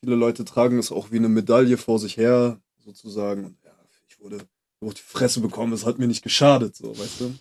Viele 0.01 0.15
Leute 0.15 0.45
tragen 0.45 0.77
es 0.79 0.91
auch 0.91 1.11
wie 1.11 1.17
eine 1.17 1.29
Medaille 1.29 1.77
vor 1.77 1.99
sich 1.99 2.15
her, 2.17 2.61
sozusagen. 2.79 3.45
Und 3.45 3.57
ja, 3.63 3.71
ich 4.07 4.19
wurde 4.19 4.39
auf 4.81 4.93
die 4.93 5.01
Fresse 5.01 5.41
bekommen, 5.41 5.73
es 5.73 5.85
hat 5.85 5.99
mir 5.99 6.07
nicht 6.07 6.23
geschadet, 6.23 6.75
so, 6.75 6.97
weißt 6.97 7.19
du? 7.21 7.35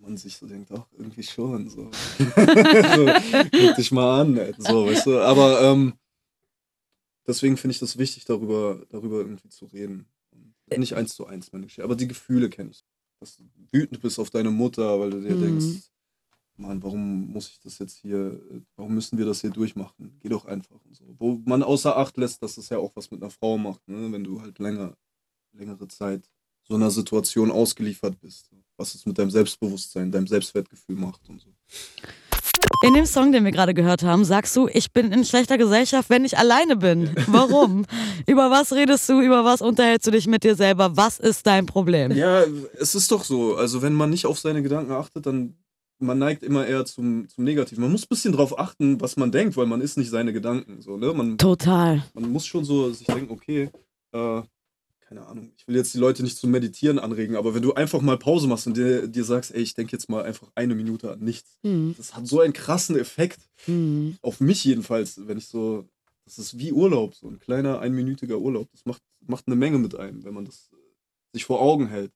Man 0.00 0.16
sich 0.16 0.36
so 0.36 0.46
denkt, 0.46 0.70
ach, 0.72 0.86
irgendwie 0.96 1.22
schon, 1.22 1.68
so. 1.68 1.90
so 2.94 3.12
guck 3.58 3.74
dich 3.76 3.90
mal 3.92 4.20
an, 4.20 4.36
ey, 4.36 4.52
so, 4.58 4.86
weißt 4.86 5.06
du? 5.06 5.20
Aber 5.20 5.60
ähm, 5.60 5.94
deswegen 7.26 7.56
finde 7.56 7.72
ich 7.72 7.78
das 7.80 7.98
wichtig, 7.98 8.24
darüber, 8.24 8.84
darüber 8.90 9.18
irgendwie 9.18 9.48
zu 9.48 9.66
reden. 9.66 10.06
Nicht 10.76 10.94
eins 10.94 11.14
zu 11.14 11.26
eins, 11.26 11.52
meine 11.52 11.64
Geschichte, 11.64 11.84
aber 11.84 11.96
die 11.96 12.08
Gefühle 12.08 12.48
kenne 12.48 12.70
ich. 12.70 12.84
Dass 13.20 13.36
du 13.36 13.44
wütend 13.70 14.00
bist 14.00 14.18
auf 14.18 14.30
deine 14.30 14.50
Mutter, 14.50 14.98
weil 14.98 15.10
du 15.10 15.20
dir 15.20 15.34
Mhm. 15.36 15.40
denkst, 15.40 15.91
Mann, 16.56 16.82
warum 16.82 17.32
muss 17.32 17.48
ich 17.48 17.58
das 17.60 17.78
jetzt 17.78 17.98
hier, 17.98 18.40
warum 18.76 18.94
müssen 18.94 19.18
wir 19.18 19.24
das 19.24 19.40
hier 19.40 19.50
durchmachen? 19.50 20.18
Geh 20.20 20.28
doch 20.28 20.44
einfach. 20.44 20.78
Und 20.84 20.96
so. 20.96 21.04
Wo 21.18 21.40
man 21.44 21.62
außer 21.62 21.96
Acht 21.96 22.16
lässt, 22.16 22.42
dass 22.42 22.56
es 22.56 22.68
ja 22.68 22.78
auch 22.78 22.94
was 22.94 23.10
mit 23.10 23.22
einer 23.22 23.30
Frau 23.30 23.58
macht, 23.58 23.86
ne? 23.88 24.12
wenn 24.12 24.24
du 24.24 24.40
halt 24.40 24.58
länger, 24.58 24.96
längere 25.52 25.88
Zeit 25.88 26.28
so 26.62 26.74
einer 26.74 26.90
Situation 26.90 27.50
ausgeliefert 27.50 28.20
bist. 28.20 28.50
Was 28.76 28.94
es 28.94 29.06
mit 29.06 29.18
deinem 29.18 29.30
Selbstbewusstsein, 29.30 30.10
deinem 30.10 30.26
Selbstwertgefühl 30.26 30.96
macht 30.96 31.28
und 31.28 31.40
so. 31.40 31.50
In 32.84 32.94
dem 32.94 33.06
Song, 33.06 33.30
den 33.30 33.44
wir 33.44 33.52
gerade 33.52 33.74
gehört 33.74 34.02
haben, 34.02 34.24
sagst 34.24 34.56
du, 34.56 34.68
ich 34.72 34.92
bin 34.92 35.12
in 35.12 35.24
schlechter 35.24 35.56
Gesellschaft, 35.56 36.10
wenn 36.10 36.24
ich 36.24 36.36
alleine 36.36 36.76
bin. 36.76 37.14
Warum? 37.28 37.86
über 38.26 38.50
was 38.50 38.72
redest 38.72 39.08
du? 39.08 39.20
Über 39.20 39.44
was 39.44 39.62
unterhältst 39.62 40.06
du 40.06 40.10
dich 40.10 40.26
mit 40.26 40.42
dir 40.42 40.56
selber? 40.56 40.96
Was 40.96 41.20
ist 41.20 41.46
dein 41.46 41.66
Problem? 41.66 42.10
Ja, 42.12 42.42
es 42.78 42.94
ist 42.94 43.12
doch 43.12 43.22
so. 43.22 43.54
Also 43.54 43.82
wenn 43.82 43.92
man 43.92 44.10
nicht 44.10 44.26
auf 44.26 44.38
seine 44.38 44.62
Gedanken 44.62 44.92
achtet, 44.92 45.26
dann 45.26 45.54
man 46.02 46.18
neigt 46.18 46.42
immer 46.42 46.66
eher 46.66 46.84
zum, 46.84 47.28
zum 47.28 47.44
Negativen. 47.44 47.82
Man 47.82 47.92
muss 47.92 48.04
ein 48.04 48.08
bisschen 48.10 48.32
drauf 48.32 48.58
achten, 48.58 49.00
was 49.00 49.16
man 49.16 49.32
denkt, 49.32 49.56
weil 49.56 49.66
man 49.66 49.80
ist 49.80 49.96
nicht 49.96 50.10
seine 50.10 50.32
Gedanken. 50.32 50.82
So, 50.82 50.96
ne? 50.96 51.12
man, 51.14 51.38
Total. 51.38 52.04
man 52.14 52.30
muss 52.30 52.46
schon 52.46 52.64
so 52.64 52.92
sich 52.92 53.06
denken, 53.06 53.30
okay, 53.32 53.70
äh, 54.12 54.42
keine 55.00 55.26
Ahnung, 55.26 55.52
ich 55.56 55.68
will 55.68 55.76
jetzt 55.76 55.92
die 55.92 55.98
Leute 55.98 56.22
nicht 56.22 56.38
zum 56.38 56.50
Meditieren 56.50 56.98
anregen, 56.98 57.36
aber 57.36 57.54
wenn 57.54 57.62
du 57.62 57.74
einfach 57.74 58.00
mal 58.00 58.16
Pause 58.18 58.46
machst 58.48 58.66
und 58.66 58.76
dir, 58.78 59.06
dir 59.08 59.24
sagst, 59.24 59.54
ey, 59.54 59.60
ich 59.60 59.74
denke 59.74 59.92
jetzt 59.92 60.08
mal 60.08 60.24
einfach 60.24 60.50
eine 60.54 60.74
Minute 60.74 61.12
an 61.12 61.20
nichts, 61.20 61.58
Mhm. 61.62 61.94
das 61.98 62.14
hat 62.14 62.26
so 62.26 62.40
einen 62.40 62.54
krassen 62.54 62.96
Effekt, 62.96 63.40
Mhm. 63.66 64.16
auf 64.22 64.40
mich 64.40 64.64
jedenfalls, 64.64 65.26
wenn 65.26 65.36
ich 65.38 65.48
so, 65.48 65.86
das 66.24 66.38
ist 66.38 66.58
wie 66.58 66.72
Urlaub, 66.72 67.14
so 67.14 67.28
ein 67.28 67.38
kleiner 67.38 67.80
einminütiger 67.80 68.38
Urlaub. 68.38 68.68
Das 68.72 68.86
macht, 68.86 69.02
macht 69.26 69.46
eine 69.46 69.56
Menge 69.56 69.78
mit 69.78 69.94
einem, 69.96 70.24
wenn 70.24 70.32
man 70.34 70.46
das 70.46 70.70
sich 71.34 71.44
vor 71.44 71.60
Augen 71.60 71.88
hält. 71.88 72.10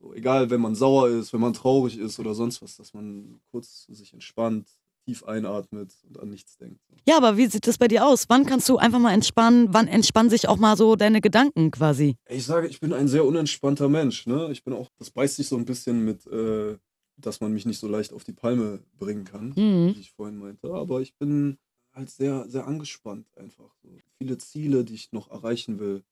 So, 0.00 0.12
egal, 0.14 0.50
wenn 0.50 0.60
man 0.60 0.74
sauer 0.74 1.08
ist, 1.08 1.32
wenn 1.32 1.40
man 1.40 1.52
traurig 1.54 1.98
ist 1.98 2.18
oder 2.18 2.34
sonst 2.34 2.60
was, 2.62 2.76
dass 2.76 2.92
man 2.94 3.40
kurz 3.50 3.86
sich 3.86 4.12
entspannt, 4.12 4.68
tief 5.06 5.24
einatmet 5.24 5.94
und 6.08 6.18
an 6.18 6.30
nichts 6.30 6.56
denkt. 6.58 6.80
Ja, 7.06 7.16
aber 7.16 7.36
wie 7.36 7.46
sieht 7.46 7.66
das 7.66 7.78
bei 7.78 7.86
dir 7.88 8.04
aus? 8.06 8.24
Wann 8.28 8.44
kannst 8.44 8.68
du 8.68 8.76
einfach 8.76 8.98
mal 8.98 9.12
entspannen? 9.14 9.68
Wann 9.72 9.86
entspannen 9.88 10.30
sich 10.30 10.48
auch 10.48 10.56
mal 10.56 10.76
so 10.76 10.96
deine 10.96 11.20
Gedanken 11.20 11.70
quasi? 11.70 12.16
Ich 12.28 12.44
sage, 12.44 12.66
ich 12.66 12.80
bin 12.80 12.92
ein 12.92 13.06
sehr 13.08 13.24
unentspannter 13.24 13.88
Mensch. 13.88 14.26
Ne? 14.26 14.48
Ich 14.50 14.64
bin 14.64 14.74
auch, 14.74 14.90
das 14.98 15.10
beißt 15.10 15.36
sich 15.36 15.46
so 15.48 15.56
ein 15.56 15.64
bisschen 15.64 16.04
mit, 16.04 16.26
äh, 16.26 16.76
dass 17.18 17.40
man 17.40 17.52
mich 17.52 17.64
nicht 17.66 17.78
so 17.78 17.86
leicht 17.88 18.12
auf 18.12 18.24
die 18.24 18.32
Palme 18.32 18.80
bringen 18.98 19.24
kann, 19.24 19.54
Mhm. 19.56 19.94
wie 19.94 20.00
ich 20.00 20.10
vorhin 20.10 20.38
meinte. 20.38 20.72
Aber 20.74 21.00
ich 21.00 21.14
bin 21.14 21.56
halt 21.94 22.10
sehr, 22.10 22.46
sehr 22.48 22.66
angespannt 22.66 23.26
einfach. 23.36 23.70
So. 23.82 23.88
Viele 24.18 24.36
Ziele, 24.38 24.84
die 24.84 24.94
ich 24.94 25.12
noch 25.12 25.30
erreichen 25.30 25.78
will. 25.78 26.02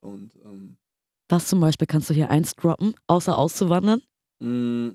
Und 0.00 0.30
ähm, 0.44 0.76
Was 1.28 1.48
zum 1.48 1.60
Beispiel 1.60 1.86
kannst 1.86 2.10
du 2.10 2.14
hier 2.14 2.30
eins 2.30 2.54
droppen, 2.54 2.94
außer 3.06 3.36
auszuwandern? 3.36 4.02
mh, 4.38 4.94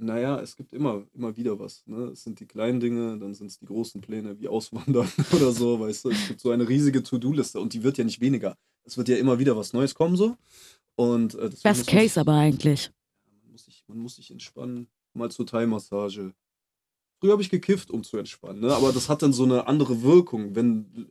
naja, 0.00 0.40
es 0.40 0.56
gibt 0.56 0.72
immer, 0.72 1.04
immer 1.12 1.36
wieder 1.36 1.58
was. 1.58 1.86
Ne? 1.86 2.10
Es 2.12 2.24
sind 2.24 2.40
die 2.40 2.46
kleinen 2.46 2.80
Dinge, 2.80 3.18
dann 3.18 3.34
sind 3.34 3.48
es 3.48 3.58
die 3.58 3.66
großen 3.66 4.00
Pläne, 4.00 4.40
wie 4.40 4.48
Auswandern 4.48 5.08
oder 5.32 5.52
so, 5.52 5.78
weißt 5.78 6.06
du. 6.06 6.10
Es 6.10 6.28
gibt 6.28 6.40
so 6.40 6.50
eine 6.50 6.66
riesige 6.66 7.02
To-Do-Liste 7.02 7.60
und 7.60 7.74
die 7.74 7.82
wird 7.82 7.98
ja 7.98 8.04
nicht 8.04 8.20
weniger. 8.20 8.56
Es 8.84 8.96
wird 8.96 9.08
ja 9.08 9.16
immer 9.16 9.38
wieder 9.38 9.56
was 9.56 9.72
Neues 9.72 9.94
kommen 9.94 10.16
so. 10.16 10.36
Und 10.96 11.34
äh, 11.34 11.50
Best 11.62 11.86
Case 11.86 12.18
aber 12.18 12.32
eigentlich. 12.32 12.90
man 13.42 13.52
muss 13.52 13.64
sich, 13.66 13.84
man 13.88 13.98
muss 13.98 14.16
sich 14.16 14.30
entspannen. 14.30 14.88
Mal 15.12 15.30
zur 15.30 15.46
Thai-Massage. 15.46 16.32
Früher 17.18 17.32
habe 17.32 17.42
ich 17.42 17.50
gekifft, 17.50 17.90
um 17.90 18.02
zu 18.02 18.16
entspannen, 18.16 18.60
ne? 18.60 18.74
aber 18.74 18.92
das 18.92 19.10
hat 19.10 19.20
dann 19.20 19.34
so 19.34 19.44
eine 19.44 19.66
andere 19.66 20.02
Wirkung. 20.02 20.54
Wenn, 20.54 21.10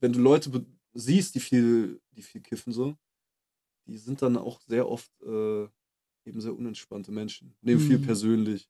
wenn 0.00 0.12
du 0.12 0.20
Leute 0.20 0.66
siehst, 0.92 1.34
die 1.34 1.40
viel, 1.40 2.00
die 2.10 2.22
viel 2.22 2.42
kiffen, 2.42 2.72
so, 2.72 2.96
die 3.86 3.96
sind 3.98 4.22
dann 4.22 4.36
auch 4.36 4.60
sehr 4.60 4.88
oft 4.88 5.10
äh, 5.22 5.64
eben 6.24 6.40
sehr 6.40 6.54
unentspannte 6.54 7.10
Menschen. 7.12 7.54
Nehmen 7.62 7.80
viel 7.80 7.98
Mhm. 7.98 8.02
persönlich 8.06 8.68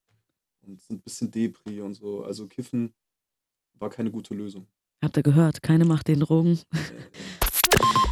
und 0.62 0.80
sind 0.80 0.98
ein 0.98 1.02
bisschen 1.02 1.30
Depri 1.30 1.80
und 1.80 1.94
so. 1.94 2.22
Also 2.24 2.46
kiffen 2.46 2.92
war 3.74 3.90
keine 3.90 4.10
gute 4.10 4.34
Lösung. 4.34 4.66
Habt 5.02 5.16
ihr 5.16 5.22
gehört? 5.22 5.62
Keine 5.62 5.84
macht 5.84 6.08
den 6.08 6.20
Drogen. 6.20 6.60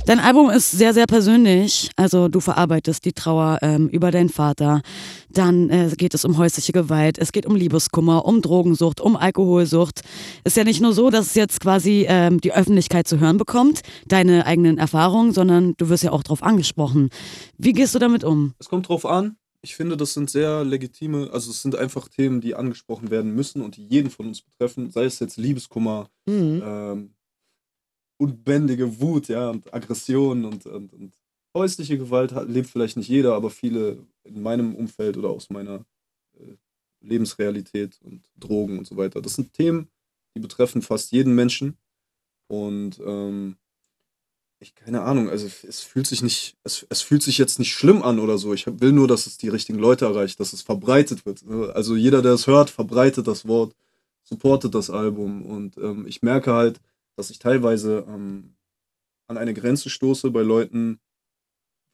Dein 0.09 0.21
Album 0.21 0.49
ist 0.49 0.71
sehr, 0.71 0.95
sehr 0.95 1.05
persönlich. 1.05 1.91
Also 1.97 2.29
du 2.29 2.41
verarbeitest 2.41 3.05
die 3.05 3.13
Trauer 3.13 3.59
ähm, 3.61 3.89
über 3.89 4.11
deinen 4.11 4.31
Vater. 4.31 4.81
Dann 5.29 5.69
äh, 5.69 5.91
geht 5.99 6.15
es 6.15 6.25
um 6.25 6.39
häusliche 6.39 6.73
Gewalt, 6.73 7.19
es 7.19 7.31
geht 7.31 7.45
um 7.45 7.55
Liebeskummer, 7.55 8.25
um 8.25 8.41
Drogensucht, 8.41 9.03
um 9.03 9.17
Alkoholsucht. 9.17 10.01
Ist 10.45 10.57
ja 10.57 10.65
nicht 10.65 10.81
nur 10.81 10.95
so, 10.95 11.11
dass 11.11 11.27
es 11.27 11.35
jetzt 11.35 11.61
quasi 11.61 12.07
ähm, 12.09 12.41
die 12.41 12.55
Öffentlichkeit 12.55 13.07
zu 13.07 13.21
hören 13.21 13.37
bekommt, 13.37 13.83
deine 14.07 14.47
eigenen 14.47 14.79
Erfahrungen, 14.79 15.35
sondern 15.35 15.75
du 15.77 15.91
wirst 15.91 16.05
ja 16.05 16.13
auch 16.13 16.23
drauf 16.23 16.43
angesprochen. 16.43 17.11
Wie 17.59 17.75
gehst 17.75 17.95
du 17.95 17.99
damit 17.99 18.25
um? 18.25 18.55
Es 18.59 18.71
kommt 18.71 18.89
drauf 18.89 19.05
an. 19.05 19.37
Ich 19.61 19.77
finde, 19.77 19.99
das 19.99 20.15
sind 20.15 20.31
sehr 20.31 20.65
legitime, 20.65 21.29
also 21.35 21.51
es 21.51 21.61
sind 21.61 21.77
einfach 21.77 22.09
Themen, 22.09 22.41
die 22.41 22.55
angesprochen 22.55 23.11
werden 23.11 23.35
müssen 23.35 23.61
und 23.61 23.77
die 23.77 23.87
jeden 23.87 24.09
von 24.09 24.29
uns 24.29 24.41
betreffen, 24.41 24.91
sei 24.91 25.05
es 25.05 25.19
jetzt 25.19 25.37
Liebeskummer, 25.37 26.09
Mhm. 26.27 26.63
ähm, 26.65 27.11
unbändige 28.19 29.01
Wut, 29.01 29.29
ja, 29.29 29.51
und 29.51 29.73
Aggression 29.73 30.45
und, 30.45 30.67
und, 30.67 30.93
und 30.93 31.15
häusliche 31.55 31.97
Gewalt 31.99 32.33
hat, 32.33 32.49
lebt 32.49 32.69
vielleicht 32.69 32.97
nicht 32.97 33.09
jeder, 33.09 33.35
aber 33.35 33.51
viele 33.51 33.99
in 34.25 34.43
meinem 34.43 34.75
Umfeld 34.75 35.17
oder 35.17 35.31
aus 35.31 35.51
meiner 35.51 35.85
äh, 36.39 36.57
Lebensrealität 37.01 37.99
und 38.03 38.25
Drogen 38.37 38.79
und 38.79 38.87
so 38.87 38.97
weiter. 38.97 39.23
Das 39.23 39.35
sind 39.35 39.53
Themen, 39.55 39.89
die 40.35 40.41
betreffen 40.41 40.83
fast 40.83 41.13
jeden 41.13 41.35
Menschen. 41.35 41.79
Und 42.49 42.99
ähm, 43.05 43.57
ich 44.61 44.75
keine 44.75 45.03
Ahnung, 45.03 45.29
also 45.29 45.47
es 45.47 45.81
fühlt 45.81 46.07
sich 46.07 46.23
nicht, 46.23 46.57
es, 46.65 46.85
es 46.89 47.01
fühlt 47.03 47.23
sich 47.23 47.39
jetzt 47.39 47.59
nicht 47.61 47.73
schlimm 47.73 48.03
an 48.03 48.19
oder 48.19 48.39
so. 48.39 48.53
Ich 48.53 48.67
hab- 48.67 48.81
will 48.81 48.93
nur, 48.93 49.07
dass 49.07 49.27
es 49.27 49.39
die 49.39 49.49
richtigen 49.49 49.79
Leute 49.79 50.07
erreicht, 50.07 50.41
dass 50.41 50.53
es 50.53 50.63
verbreitet 50.63 51.25
wird. 51.25 51.47
Also 51.75 51.95
jeder, 51.95 52.23
der 52.23 52.33
es 52.33 52.47
hört, 52.49 52.71
verbreitet 52.71 53.29
das 53.29 53.47
Wort, 53.47 53.75
supportet 54.25 54.75
das 54.75 54.91
Album. 54.91 55.47
Und 55.47 55.77
ähm, 55.79 56.07
ich 56.09 56.23
merke 56.23 56.53
halt, 56.53 56.81
dass 57.19 57.31
ich 57.31 57.41
teilweise 57.41 58.07
ähm, 58.09 58.57
an 59.27 59.37
eine 59.37 59.53
Grenze 59.53 59.91
stoße 59.91 60.31
bei 60.31 60.43
Leuten, 60.43 61.01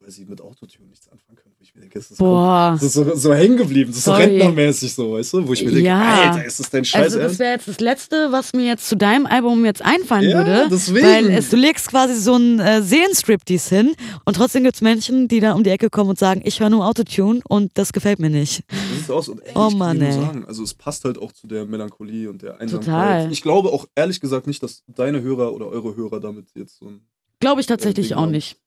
weil 0.05 0.11
sie 0.11 0.25
mit 0.25 0.39
Autotune 0.39 0.87
nichts 0.87 1.07
anfangen 1.09 1.35
können. 1.35 1.55
Wo 1.57 1.63
ich 1.63 1.73
mir 1.73 1.81
denke, 1.81 1.97
es 1.97 2.11
ist, 2.11 2.19
Boah. 2.19 2.73
das 2.75 2.83
ist 2.83 2.93
so, 2.93 3.15
so 3.15 3.33
hängen 3.33 3.57
geblieben, 3.57 3.89
das 3.89 3.97
ist 3.97 4.03
so 4.05 4.11
Sorry. 4.11 4.25
rentnermäßig 4.25 4.93
so, 4.93 5.13
weißt 5.13 5.33
du? 5.33 5.47
Wo 5.47 5.53
ich 5.53 5.63
mir 5.65 5.71
denke, 5.71 5.87
Ja. 5.87 6.29
Alter, 6.31 6.45
ist 6.45 6.59
das 6.59 6.69
dein 6.69 6.85
Scheiß 6.85 7.01
Also 7.15 7.19
das 7.19 7.39
wäre 7.39 7.53
jetzt 7.53 7.67
das 7.67 7.79
Letzte, 7.79 8.31
was 8.31 8.53
mir 8.53 8.65
jetzt 8.67 8.87
zu 8.87 8.95
deinem 8.95 9.25
Album 9.25 9.65
jetzt 9.65 9.81
einfallen 9.83 10.29
Ja, 10.29 10.37
würde. 10.45 10.67
deswegen. 10.69 11.07
Weil 11.07 11.29
es, 11.31 11.49
du 11.49 11.55
legst 11.55 11.87
quasi 11.89 12.13
so 12.21 12.35
einen 12.35 12.59
äh, 12.59 12.83
Seelenstriptease 12.83 13.75
hin 13.75 13.95
und 14.25 14.35
trotzdem 14.35 14.63
gibt 14.63 14.75
es 14.75 14.81
Menschen, 14.81 15.27
die 15.27 15.39
da 15.39 15.53
um 15.53 15.63
die 15.63 15.71
Ecke 15.71 15.89
kommen 15.89 16.11
und 16.11 16.19
sagen, 16.19 16.41
ich 16.45 16.59
höre 16.59 16.69
nur 16.69 16.85
Autotune 16.85 17.39
und 17.47 17.71
das 17.73 17.91
gefällt 17.91 18.19
mir 18.19 18.29
nicht. 18.29 18.61
Das 18.69 19.01
ist 19.01 19.09
aus. 19.11 19.27
Und 19.29 19.39
ey, 19.41 19.53
Oh 19.55 19.71
Mann, 19.71 19.99
ey. 20.01 20.11
sagen, 20.13 20.45
also 20.45 20.61
es 20.61 20.75
passt 20.75 21.03
halt 21.05 21.17
auch 21.17 21.31
zu 21.31 21.47
der 21.47 21.65
Melancholie 21.65 22.29
und 22.29 22.43
der 22.43 22.61
Einsamkeit. 22.61 22.85
Total. 23.23 23.31
Ich 23.31 23.41
glaube 23.41 23.69
auch 23.69 23.87
ehrlich 23.95 24.19
gesagt 24.21 24.45
nicht, 24.45 24.61
dass 24.61 24.83
deine 24.87 25.23
Hörer 25.23 25.51
oder 25.53 25.65
eure 25.67 25.95
Hörer 25.95 26.19
damit 26.19 26.45
jetzt 26.53 26.77
so 26.77 26.85
ein, 26.89 27.01
Glaube 27.39 27.59
ich 27.59 27.67
tatsächlich 27.67 28.09
Ding 28.09 28.17
auch 28.17 28.27
nicht. 28.27 28.57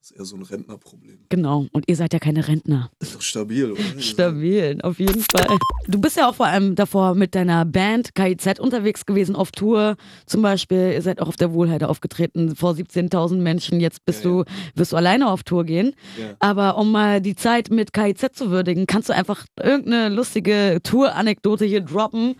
Das 0.00 0.12
ist 0.12 0.16
eher 0.16 0.24
so 0.24 0.36
ein 0.36 0.42
Rentnerproblem. 0.42 1.18
Genau. 1.28 1.66
Und 1.72 1.84
ihr 1.86 1.94
seid 1.94 2.14
ja 2.14 2.18
keine 2.18 2.48
Rentner. 2.48 2.90
Ist 3.00 3.14
doch 3.14 3.20
stabil, 3.20 3.70
oder? 3.70 3.82
Stabil, 3.98 4.78
auf 4.82 4.98
jeden 4.98 5.22
Fall. 5.30 5.58
Du 5.88 6.00
bist 6.00 6.16
ja 6.16 6.26
auch 6.26 6.34
vor 6.34 6.46
allem 6.46 6.74
davor 6.74 7.14
mit 7.14 7.34
deiner 7.34 7.66
Band 7.66 8.14
KIZ 8.14 8.60
unterwegs 8.60 9.04
gewesen 9.04 9.36
auf 9.36 9.50
Tour. 9.52 9.96
Zum 10.24 10.40
Beispiel, 10.40 10.92
ihr 10.94 11.02
seid 11.02 11.20
auch 11.20 11.28
auf 11.28 11.36
der 11.36 11.52
Wohlheide 11.52 11.90
aufgetreten 11.90 12.56
vor 12.56 12.72
17.000 12.72 13.36
Menschen. 13.36 13.78
Jetzt 13.78 14.06
bist 14.06 14.24
Ja, 14.24 14.30
du, 14.30 14.44
wirst 14.74 14.92
du 14.92 14.96
alleine 14.96 15.30
auf 15.30 15.42
Tour 15.42 15.64
gehen. 15.64 15.92
Ja. 16.18 16.34
Aber 16.38 16.78
um 16.78 16.92
mal 16.92 17.20
die 17.20 17.36
Zeit 17.36 17.68
mit 17.70 17.92
KIZ 17.92 18.28
zu 18.32 18.50
würdigen, 18.50 18.86
kannst 18.86 19.10
du 19.10 19.14
einfach 19.14 19.44
irgendeine 19.62 20.08
lustige 20.08 20.78
Tour-Anekdote 20.82 21.66
hier 21.66 21.82
droppen. 21.82 22.36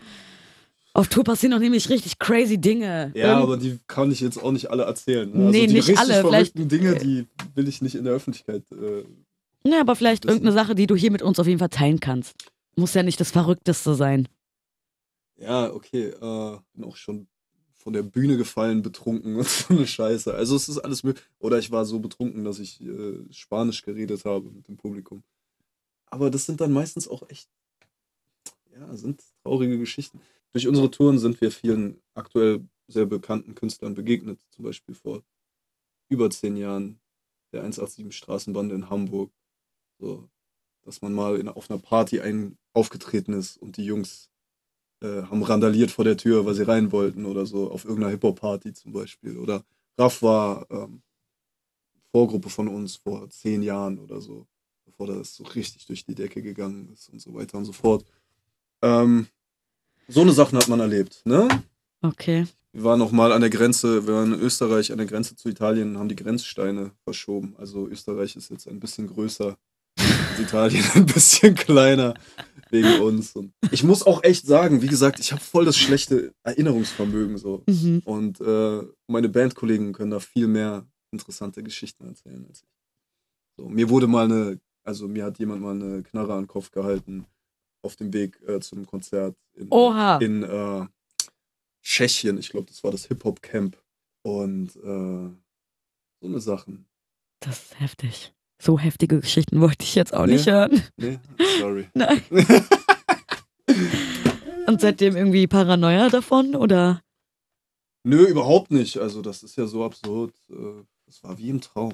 Auf 0.93 1.07
Tour 1.07 1.23
passieren 1.23 1.51
doch 1.53 1.59
nämlich 1.59 1.89
richtig 1.89 2.19
crazy 2.19 2.57
Dinge. 2.57 3.11
Ja, 3.15 3.29
Irgend- 3.29 3.43
aber 3.43 3.57
die 3.57 3.79
kann 3.87 4.11
ich 4.11 4.19
jetzt 4.19 4.37
auch 4.41 4.51
nicht 4.51 4.69
alle 4.69 4.83
erzählen. 4.83 5.29
Ne? 5.29 5.37
Nee, 5.37 5.45
also 5.45 5.51
die 5.53 5.67
nicht 5.73 5.87
richtig 5.87 5.99
alle, 5.99 6.21
vielleicht- 6.21 6.51
verrückten 6.53 6.67
Dinge, 6.67 6.95
die 6.99 7.27
will 7.55 7.67
ich 7.67 7.81
nicht 7.81 7.95
in 7.95 8.03
der 8.03 8.13
Öffentlichkeit. 8.13 8.63
Äh, 8.71 9.03
Ja, 9.63 9.79
aber 9.81 9.95
vielleicht 9.95 10.25
Das- 10.25 10.33
irgendeine 10.33 10.53
Sache, 10.53 10.75
die 10.75 10.87
du 10.87 10.95
hier 10.95 11.11
mit 11.11 11.21
uns 11.21 11.39
auf 11.39 11.47
jeden 11.47 11.59
Fall 11.59 11.69
teilen 11.69 11.99
kannst. 11.99 12.33
Muss 12.75 12.93
ja 12.93 13.03
nicht 13.03 13.19
das 13.19 13.31
Verrückteste 13.31 13.95
sein. 13.95 14.27
ja, 15.37 15.71
okay. 15.73 16.07
Äh, 16.09 16.57
bin 16.73 16.83
auch 16.83 16.95
schon 16.95 17.27
von 17.77 17.93
der 17.93 18.03
Bühne 18.03 18.37
gefallen, 18.37 18.81
betrunken 18.81 19.35
und 19.37 19.47
so 19.47 19.73
eine 19.73 19.87
Scheiße. 19.87 20.33
Also 20.33 20.55
es 20.55 20.67
ist 20.69 20.77
alles 20.79 21.03
möglich. 21.03 21.23
Oder 21.39 21.57
ich 21.57 21.71
war 21.71 21.85
so 21.85 21.99
betrunken, 21.99 22.43
dass 22.43 22.59
ich 22.59 22.81
äh, 22.81 23.19
Spanisch 23.31 23.81
geredet 23.81 24.25
habe 24.25 24.49
mit 24.51 24.67
dem 24.67 24.77
Publikum. 24.77 25.23
Aber 26.07 26.29
das 26.29 26.45
sind 26.45 26.59
dann 26.61 26.71
meistens 26.73 27.07
auch 27.07 27.23
echt, 27.29 27.47
ja, 28.81 28.95
sind 28.97 29.23
traurige 29.43 29.77
Geschichten. 29.77 30.21
Durch 30.53 30.67
unsere 30.67 30.91
Touren 30.91 31.19
sind 31.19 31.39
wir 31.39 31.51
vielen 31.51 32.01
aktuell 32.13 32.67
sehr 32.87 33.05
bekannten 33.05 33.55
Künstlern 33.55 33.93
begegnet. 33.93 34.41
Zum 34.49 34.65
Beispiel 34.65 34.95
vor 34.95 35.23
über 36.09 36.29
zehn 36.29 36.57
Jahren 36.57 36.99
der 37.53 37.61
187 37.61 38.15
Straßenbande 38.15 38.75
in 38.75 38.89
Hamburg. 38.89 39.31
So, 39.99 40.29
dass 40.83 41.01
man 41.01 41.13
mal 41.13 41.37
in, 41.39 41.47
auf 41.47 41.69
einer 41.69 41.79
Party 41.79 42.19
ein, 42.21 42.57
aufgetreten 42.73 43.33
ist 43.33 43.57
und 43.57 43.77
die 43.77 43.85
Jungs 43.85 44.29
äh, 45.01 45.23
haben 45.23 45.43
randaliert 45.43 45.91
vor 45.91 46.05
der 46.05 46.17
Tür, 46.17 46.45
weil 46.45 46.55
sie 46.55 46.67
rein 46.67 46.91
wollten 46.91 47.25
oder 47.25 47.45
so, 47.45 47.69
auf 47.71 47.85
irgendeiner 47.85 48.11
Hip-Hop-Party 48.11 48.73
zum 48.73 48.93
Beispiel. 48.93 49.37
Oder 49.37 49.63
Raff 49.97 50.21
war 50.21 50.65
ähm, 50.71 51.03
Vorgruppe 52.11 52.49
von 52.49 52.67
uns 52.67 52.97
vor 52.97 53.29
zehn 53.29 53.61
Jahren 53.61 53.99
oder 53.99 54.19
so, 54.21 54.47
bevor 54.85 55.07
das 55.07 55.35
so 55.35 55.43
richtig 55.43 55.85
durch 55.85 56.03
die 56.05 56.15
Decke 56.15 56.41
gegangen 56.41 56.89
ist 56.91 57.09
und 57.09 57.19
so 57.19 57.33
weiter 57.33 57.57
und 57.57 57.65
so 57.65 57.73
fort. 57.73 58.05
Ähm, 58.81 59.27
so 60.07 60.21
eine 60.21 60.31
Sachen 60.31 60.57
hat 60.57 60.67
man 60.67 60.79
erlebt, 60.79 61.21
ne? 61.25 61.47
Okay. 62.01 62.45
Wir 62.73 62.83
waren 62.83 62.99
noch 62.99 63.11
mal 63.11 63.31
an 63.31 63.41
der 63.41 63.49
Grenze, 63.49 64.07
wir 64.07 64.13
waren 64.13 64.33
in 64.33 64.39
Österreich 64.39 64.91
an 64.91 64.97
der 64.97 65.07
Grenze 65.07 65.35
zu 65.35 65.49
Italien 65.49 65.91
und 65.91 65.99
haben 65.99 66.09
die 66.09 66.15
Grenzsteine 66.15 66.91
verschoben. 67.03 67.55
Also 67.57 67.87
Österreich 67.87 68.35
ist 68.35 68.49
jetzt 68.49 68.67
ein 68.67 68.79
bisschen 68.79 69.07
größer 69.07 69.57
Italien 70.39 70.83
ein 70.95 71.05
bisschen 71.05 71.55
kleiner 71.55 72.13
wegen 72.69 73.01
uns. 73.01 73.35
Und 73.35 73.53
ich 73.71 73.83
muss 73.83 74.03
auch 74.03 74.23
echt 74.23 74.45
sagen, 74.45 74.81
wie 74.81 74.87
gesagt, 74.87 75.19
ich 75.19 75.31
habe 75.31 75.41
voll 75.41 75.65
das 75.65 75.77
schlechte 75.77 76.33
Erinnerungsvermögen 76.43 77.37
so. 77.37 77.63
Mhm. 77.67 78.01
Und 78.05 78.39
äh, 78.39 78.81
meine 79.07 79.29
Bandkollegen 79.29 79.91
können 79.91 80.11
da 80.11 80.19
viel 80.19 80.47
mehr 80.47 80.85
interessante 81.11 81.63
Geschichten 81.63 82.05
erzählen 82.05 82.45
als 82.47 82.63
ich. 82.63 82.69
So, 83.57 83.67
mir 83.67 83.89
wurde 83.89 84.07
mal 84.07 84.25
eine, 84.25 84.59
also 84.83 85.09
mir 85.09 85.25
hat 85.25 85.39
jemand 85.39 85.61
mal 85.61 85.75
eine 85.75 86.03
Knarre 86.03 86.33
an 86.33 86.43
den 86.43 86.47
Kopf 86.47 86.71
gehalten 86.71 87.25
auf 87.83 87.95
dem 87.95 88.13
Weg 88.13 88.39
äh, 88.47 88.59
zum 88.59 88.85
Konzert 88.85 89.35
in, 89.53 89.67
Oha. 89.71 90.17
in 90.17 90.43
äh, 90.43 90.85
Tschechien. 91.81 92.37
Ich 92.37 92.49
glaube, 92.49 92.67
das 92.67 92.83
war 92.83 92.91
das 92.91 93.05
Hip-Hop-Camp. 93.07 93.77
Und 94.23 94.75
äh, 94.75 94.79
so 96.19 96.27
eine 96.27 96.39
Sachen. 96.39 96.85
Das 97.39 97.63
ist 97.63 97.79
heftig. 97.79 98.33
So 98.61 98.77
heftige 98.77 99.19
Geschichten 99.19 99.59
wollte 99.61 99.83
ich 99.83 99.95
jetzt 99.95 100.13
auch 100.13 100.27
Nee. 100.27 100.33
nicht 100.33 100.45
hören. 100.45 100.83
Nee, 100.97 101.19
sorry. 101.59 101.89
Nein. 101.95 102.21
Und 104.67 104.79
seitdem 104.79 105.15
irgendwie 105.17 105.47
Paranoia 105.47 106.09
davon 106.09 106.55
oder? 106.55 107.01
Nö, 108.03 108.25
überhaupt 108.25 108.71
nicht. 108.71 108.97
Also, 108.97 109.21
das 109.21 109.43
ist 109.43 109.55
ja 109.57 109.65
so 109.67 109.83
absurd. 109.83 110.33
Äh, 110.49 110.83
Das 111.07 111.23
war 111.23 111.37
wie 111.37 111.49
im 111.49 111.59
Traum. 111.61 111.93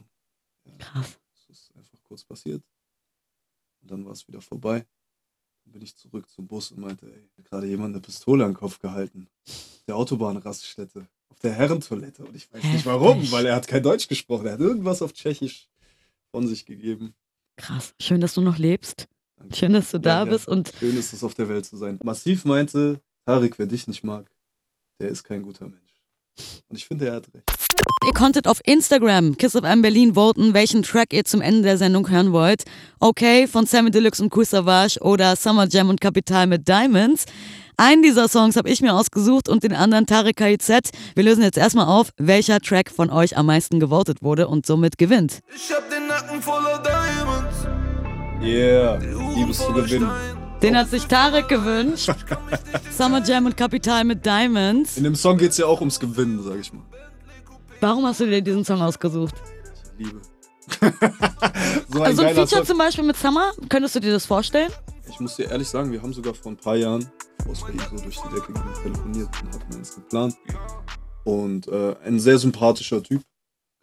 Krass. 0.78 1.18
Das 1.34 1.50
ist 1.58 1.76
einfach 1.76 1.98
kurz 2.04 2.24
passiert. 2.26 2.62
Und 3.82 3.92
dann 3.92 4.06
war 4.06 4.12
es 4.12 4.28
wieder 4.28 4.42
vorbei. 4.42 4.86
Dann 5.68 5.74
bin 5.74 5.82
ich 5.82 5.98
zurück 5.98 6.30
zum 6.30 6.48
Bus 6.48 6.72
und 6.72 6.80
meinte, 6.80 7.06
ey, 7.08 7.30
hat 7.38 7.44
gerade 7.46 7.68
jemand 7.68 7.94
eine 7.94 8.02
Pistole 8.02 8.46
an 8.46 8.52
den 8.52 8.58
Kopf 8.58 8.80
gehalten. 8.80 9.28
Auf 9.46 9.84
der 9.86 9.98
Autobahnraststätte. 9.98 11.08
Auf 11.28 11.40
der 11.40 11.52
Herrentoilette. 11.54 12.24
Und 12.24 12.36
ich 12.38 12.52
weiß 12.54 12.64
nicht 12.64 12.86
warum, 12.86 13.16
Heftig. 13.16 13.32
weil 13.34 13.46
er 13.48 13.56
hat 13.58 13.68
kein 13.68 13.84
Deutsch 13.84 14.08
gesprochen. 14.08 14.46
Er 14.48 14.54
hat 14.54 14.62
irgendwas 14.62 15.02
auf 15.02 15.12
Tschechisch 15.12 15.68
von 16.32 16.48
sich 16.48 16.66
gegeben. 16.66 17.14
Krass. 17.58 17.94
Schön, 18.00 18.22
dass 18.22 18.34
du 18.34 18.40
noch 18.42 18.58
lebst. 18.58 19.10
Danke. 19.36 19.56
Schön, 19.58 19.74
dass 19.74 19.92
du 19.92 20.00
da 20.00 20.20
Ja, 20.22 20.26
ja. 20.26 20.32
bist 20.32 20.48
und 20.48 20.72
Schön 20.80 20.96
ist 20.98 21.12
es, 21.12 21.22
auf 21.24 21.34
der 21.34 21.50
Welt 21.50 21.66
zu 21.66 21.76
sein. 21.76 22.00
Massiv 22.02 22.46
meinte, 22.46 23.02
Tarik, 23.26 23.60
wer 23.60 23.66
dich 23.68 23.88
nicht 23.90 24.06
mag, 24.06 24.32
der 25.02 25.10
ist 25.10 25.24
kein 25.26 25.44
guter 25.44 25.66
Mensch. 25.68 25.97
Und 26.70 26.78
ich 26.78 26.86
finde, 26.86 27.08
er 27.08 27.16
hat 27.16 27.28
recht. 27.34 27.44
Ihr 28.06 28.14
konntet 28.14 28.48
auf 28.48 28.62
Instagram 28.64 29.38
Kiss 29.38 29.56
of 29.56 29.64
M 29.64 29.82
Berlin 29.82 30.16
voten, 30.16 30.54
welchen 30.54 30.84
Track 30.84 31.14
ihr 31.14 31.26
zum 31.26 31.42
Ende 31.42 31.64
der 31.64 31.78
Sendung 31.78 32.10
hören 32.10 32.32
wollt. 32.32 32.64
Okay 33.00 33.48
von 33.48 33.66
Sammy 33.66 33.92
Deluxe 33.92 34.24
und 34.24 34.30
Kool 34.30 34.46
Savage 34.46 35.00
oder 35.02 35.36
Summer 35.36 35.68
Jam 35.68 35.90
und 35.90 36.00
Kapital 36.00 36.48
mit 36.48 36.68
Diamonds. 36.68 37.26
Einen 37.76 38.02
dieser 38.02 38.28
Songs 38.28 38.56
habe 38.56 38.70
ich 38.70 38.82
mir 38.82 38.94
ausgesucht 38.94 39.48
und 39.48 39.64
den 39.64 39.74
anderen 39.74 40.08
Tarek 40.08 40.38
KIZ. 40.38 40.90
Wir 41.14 41.24
lösen 41.24 41.44
jetzt 41.44 41.58
erstmal 41.58 41.86
auf, 41.86 42.10
welcher 42.18 42.60
Track 42.60 42.90
von 42.90 43.12
euch 43.12 43.38
am 43.38 43.46
meisten 43.46 43.80
gewotet 43.80 44.24
wurde 44.24 44.48
und 44.48 44.66
somit 44.66 44.98
gewinnt. 44.98 45.42
Ich 45.56 45.72
hab 45.72 45.88
den 45.90 46.08
Nacken 46.08 46.42
voller 46.42 46.82
Diamonds. 46.82 47.68
Yeah, 48.42 48.98
liebes 49.36 49.60
zu 49.60 49.74
gewinnen. 49.74 50.37
Den 50.62 50.76
hat 50.76 50.90
sich 50.90 51.06
Tarek 51.06 51.48
gewünscht. 51.48 52.10
Summer 52.92 53.24
Jam 53.24 53.46
und 53.46 53.56
Kapital 53.56 54.04
mit 54.04 54.26
Diamonds. 54.26 54.98
In 54.98 55.04
dem 55.04 55.16
Song 55.16 55.38
geht 55.38 55.52
es 55.52 55.58
ja 55.58 55.66
auch 55.68 55.80
ums 55.80 56.00
Gewinnen, 56.00 56.42
sag 56.44 56.60
ich 56.60 56.74
mal. 56.74 56.84
Warum 57.80 58.06
hast 58.06 58.20
du 58.22 58.26
dir 58.26 58.42
diesen 58.42 58.66
Song 58.66 58.82
ausgesucht? 58.82 59.36
Ich 60.00 60.06
liebe. 60.08 60.22
so 61.90 62.00
ein 62.00 62.06
Also 62.06 62.24
ein 62.24 62.36
Feature 62.36 62.48
Song. 62.48 62.66
zum 62.66 62.78
Beispiel 62.80 63.04
mit 63.04 63.18
Summer, 63.18 63.52
könntest 63.70 63.96
du 63.96 64.00
dir 64.00 64.12
das 64.12 64.26
vorstellen? 64.26 64.72
Ich 65.08 65.20
muss 65.20 65.36
dir 65.36 65.50
ehrlich 65.50 65.68
sagen, 65.68 65.92
wir 65.92 66.02
haben 66.02 66.12
sogar 66.12 66.34
vor 66.34 66.52
ein 66.52 66.58
paar 66.58 66.76
Jahren, 66.76 67.10
bevor 67.38 67.54
es 67.54 67.62
bei 67.62 67.96
so 67.96 68.04
durch 68.04 68.18
die 68.18 68.36
Decke 68.36 68.52
ging, 68.54 68.84
telefoniert 68.84 69.30
und 69.42 69.54
hatten 69.54 69.76
eins 69.76 69.96
geplant. 69.96 70.36
Und 71.24 71.68
äh, 71.68 71.96
ein 72.04 72.20
sehr 72.20 72.38
sympathischer 72.40 73.04
Typ, 73.04 73.22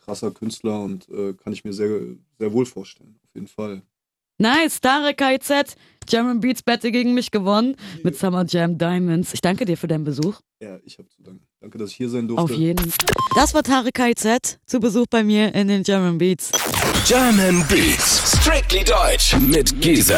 krasser 0.05 0.31
Künstler 0.33 0.81
und 0.81 1.09
äh, 1.09 1.35
kann 1.35 1.53
ich 1.53 1.65
mir 1.65 1.73
sehr, 1.73 2.01
sehr 2.39 2.53
wohl 2.53 2.67
vorstellen, 2.67 3.17
auf 3.25 3.35
jeden 3.35 3.49
Fall. 3.49 3.83
Nice, 4.39 4.81
Tarek 4.81 5.19
KIZ, 5.19 5.77
German 6.07 6.41
Beats 6.41 6.63
Battle 6.63 6.91
gegen 6.91 7.15
mich 7.15 7.31
gewonnen 7.31 7.77
mit 8.03 8.19
Summer 8.19 8.45
Jam 8.45 8.77
Diamonds. 8.77 9.33
Ich 9.33 9.41
danke 9.41 9.65
dir 9.65 9.77
für 9.77 9.87
deinen 9.87 10.03
Besuch. 10.03 10.41
Ja, 10.61 10.79
ich 10.85 10.99
habe 10.99 11.09
zu 11.09 11.23
danken. 11.23 11.47
Danke, 11.61 11.79
dass 11.79 11.91
ich 11.91 11.97
hier 11.97 12.09
sein 12.09 12.27
durfte. 12.27 12.43
Auf 12.43 12.51
jeden. 12.51 12.93
Das 13.37 13.55
war 13.55 13.63
Tarek 13.63 13.95
KIZ 13.95 14.59
zu 14.67 14.81
Besuch 14.81 15.07
bei 15.09 15.23
mir 15.23 15.55
in 15.55 15.69
den 15.69 15.85
German 15.85 16.19
Beats. 16.19 16.51
German 17.07 17.65
Beats. 17.69 18.37
Strictly 18.41 18.83
Deutsch 18.83 19.37
mit 19.37 19.81
Giesen. 19.81 20.17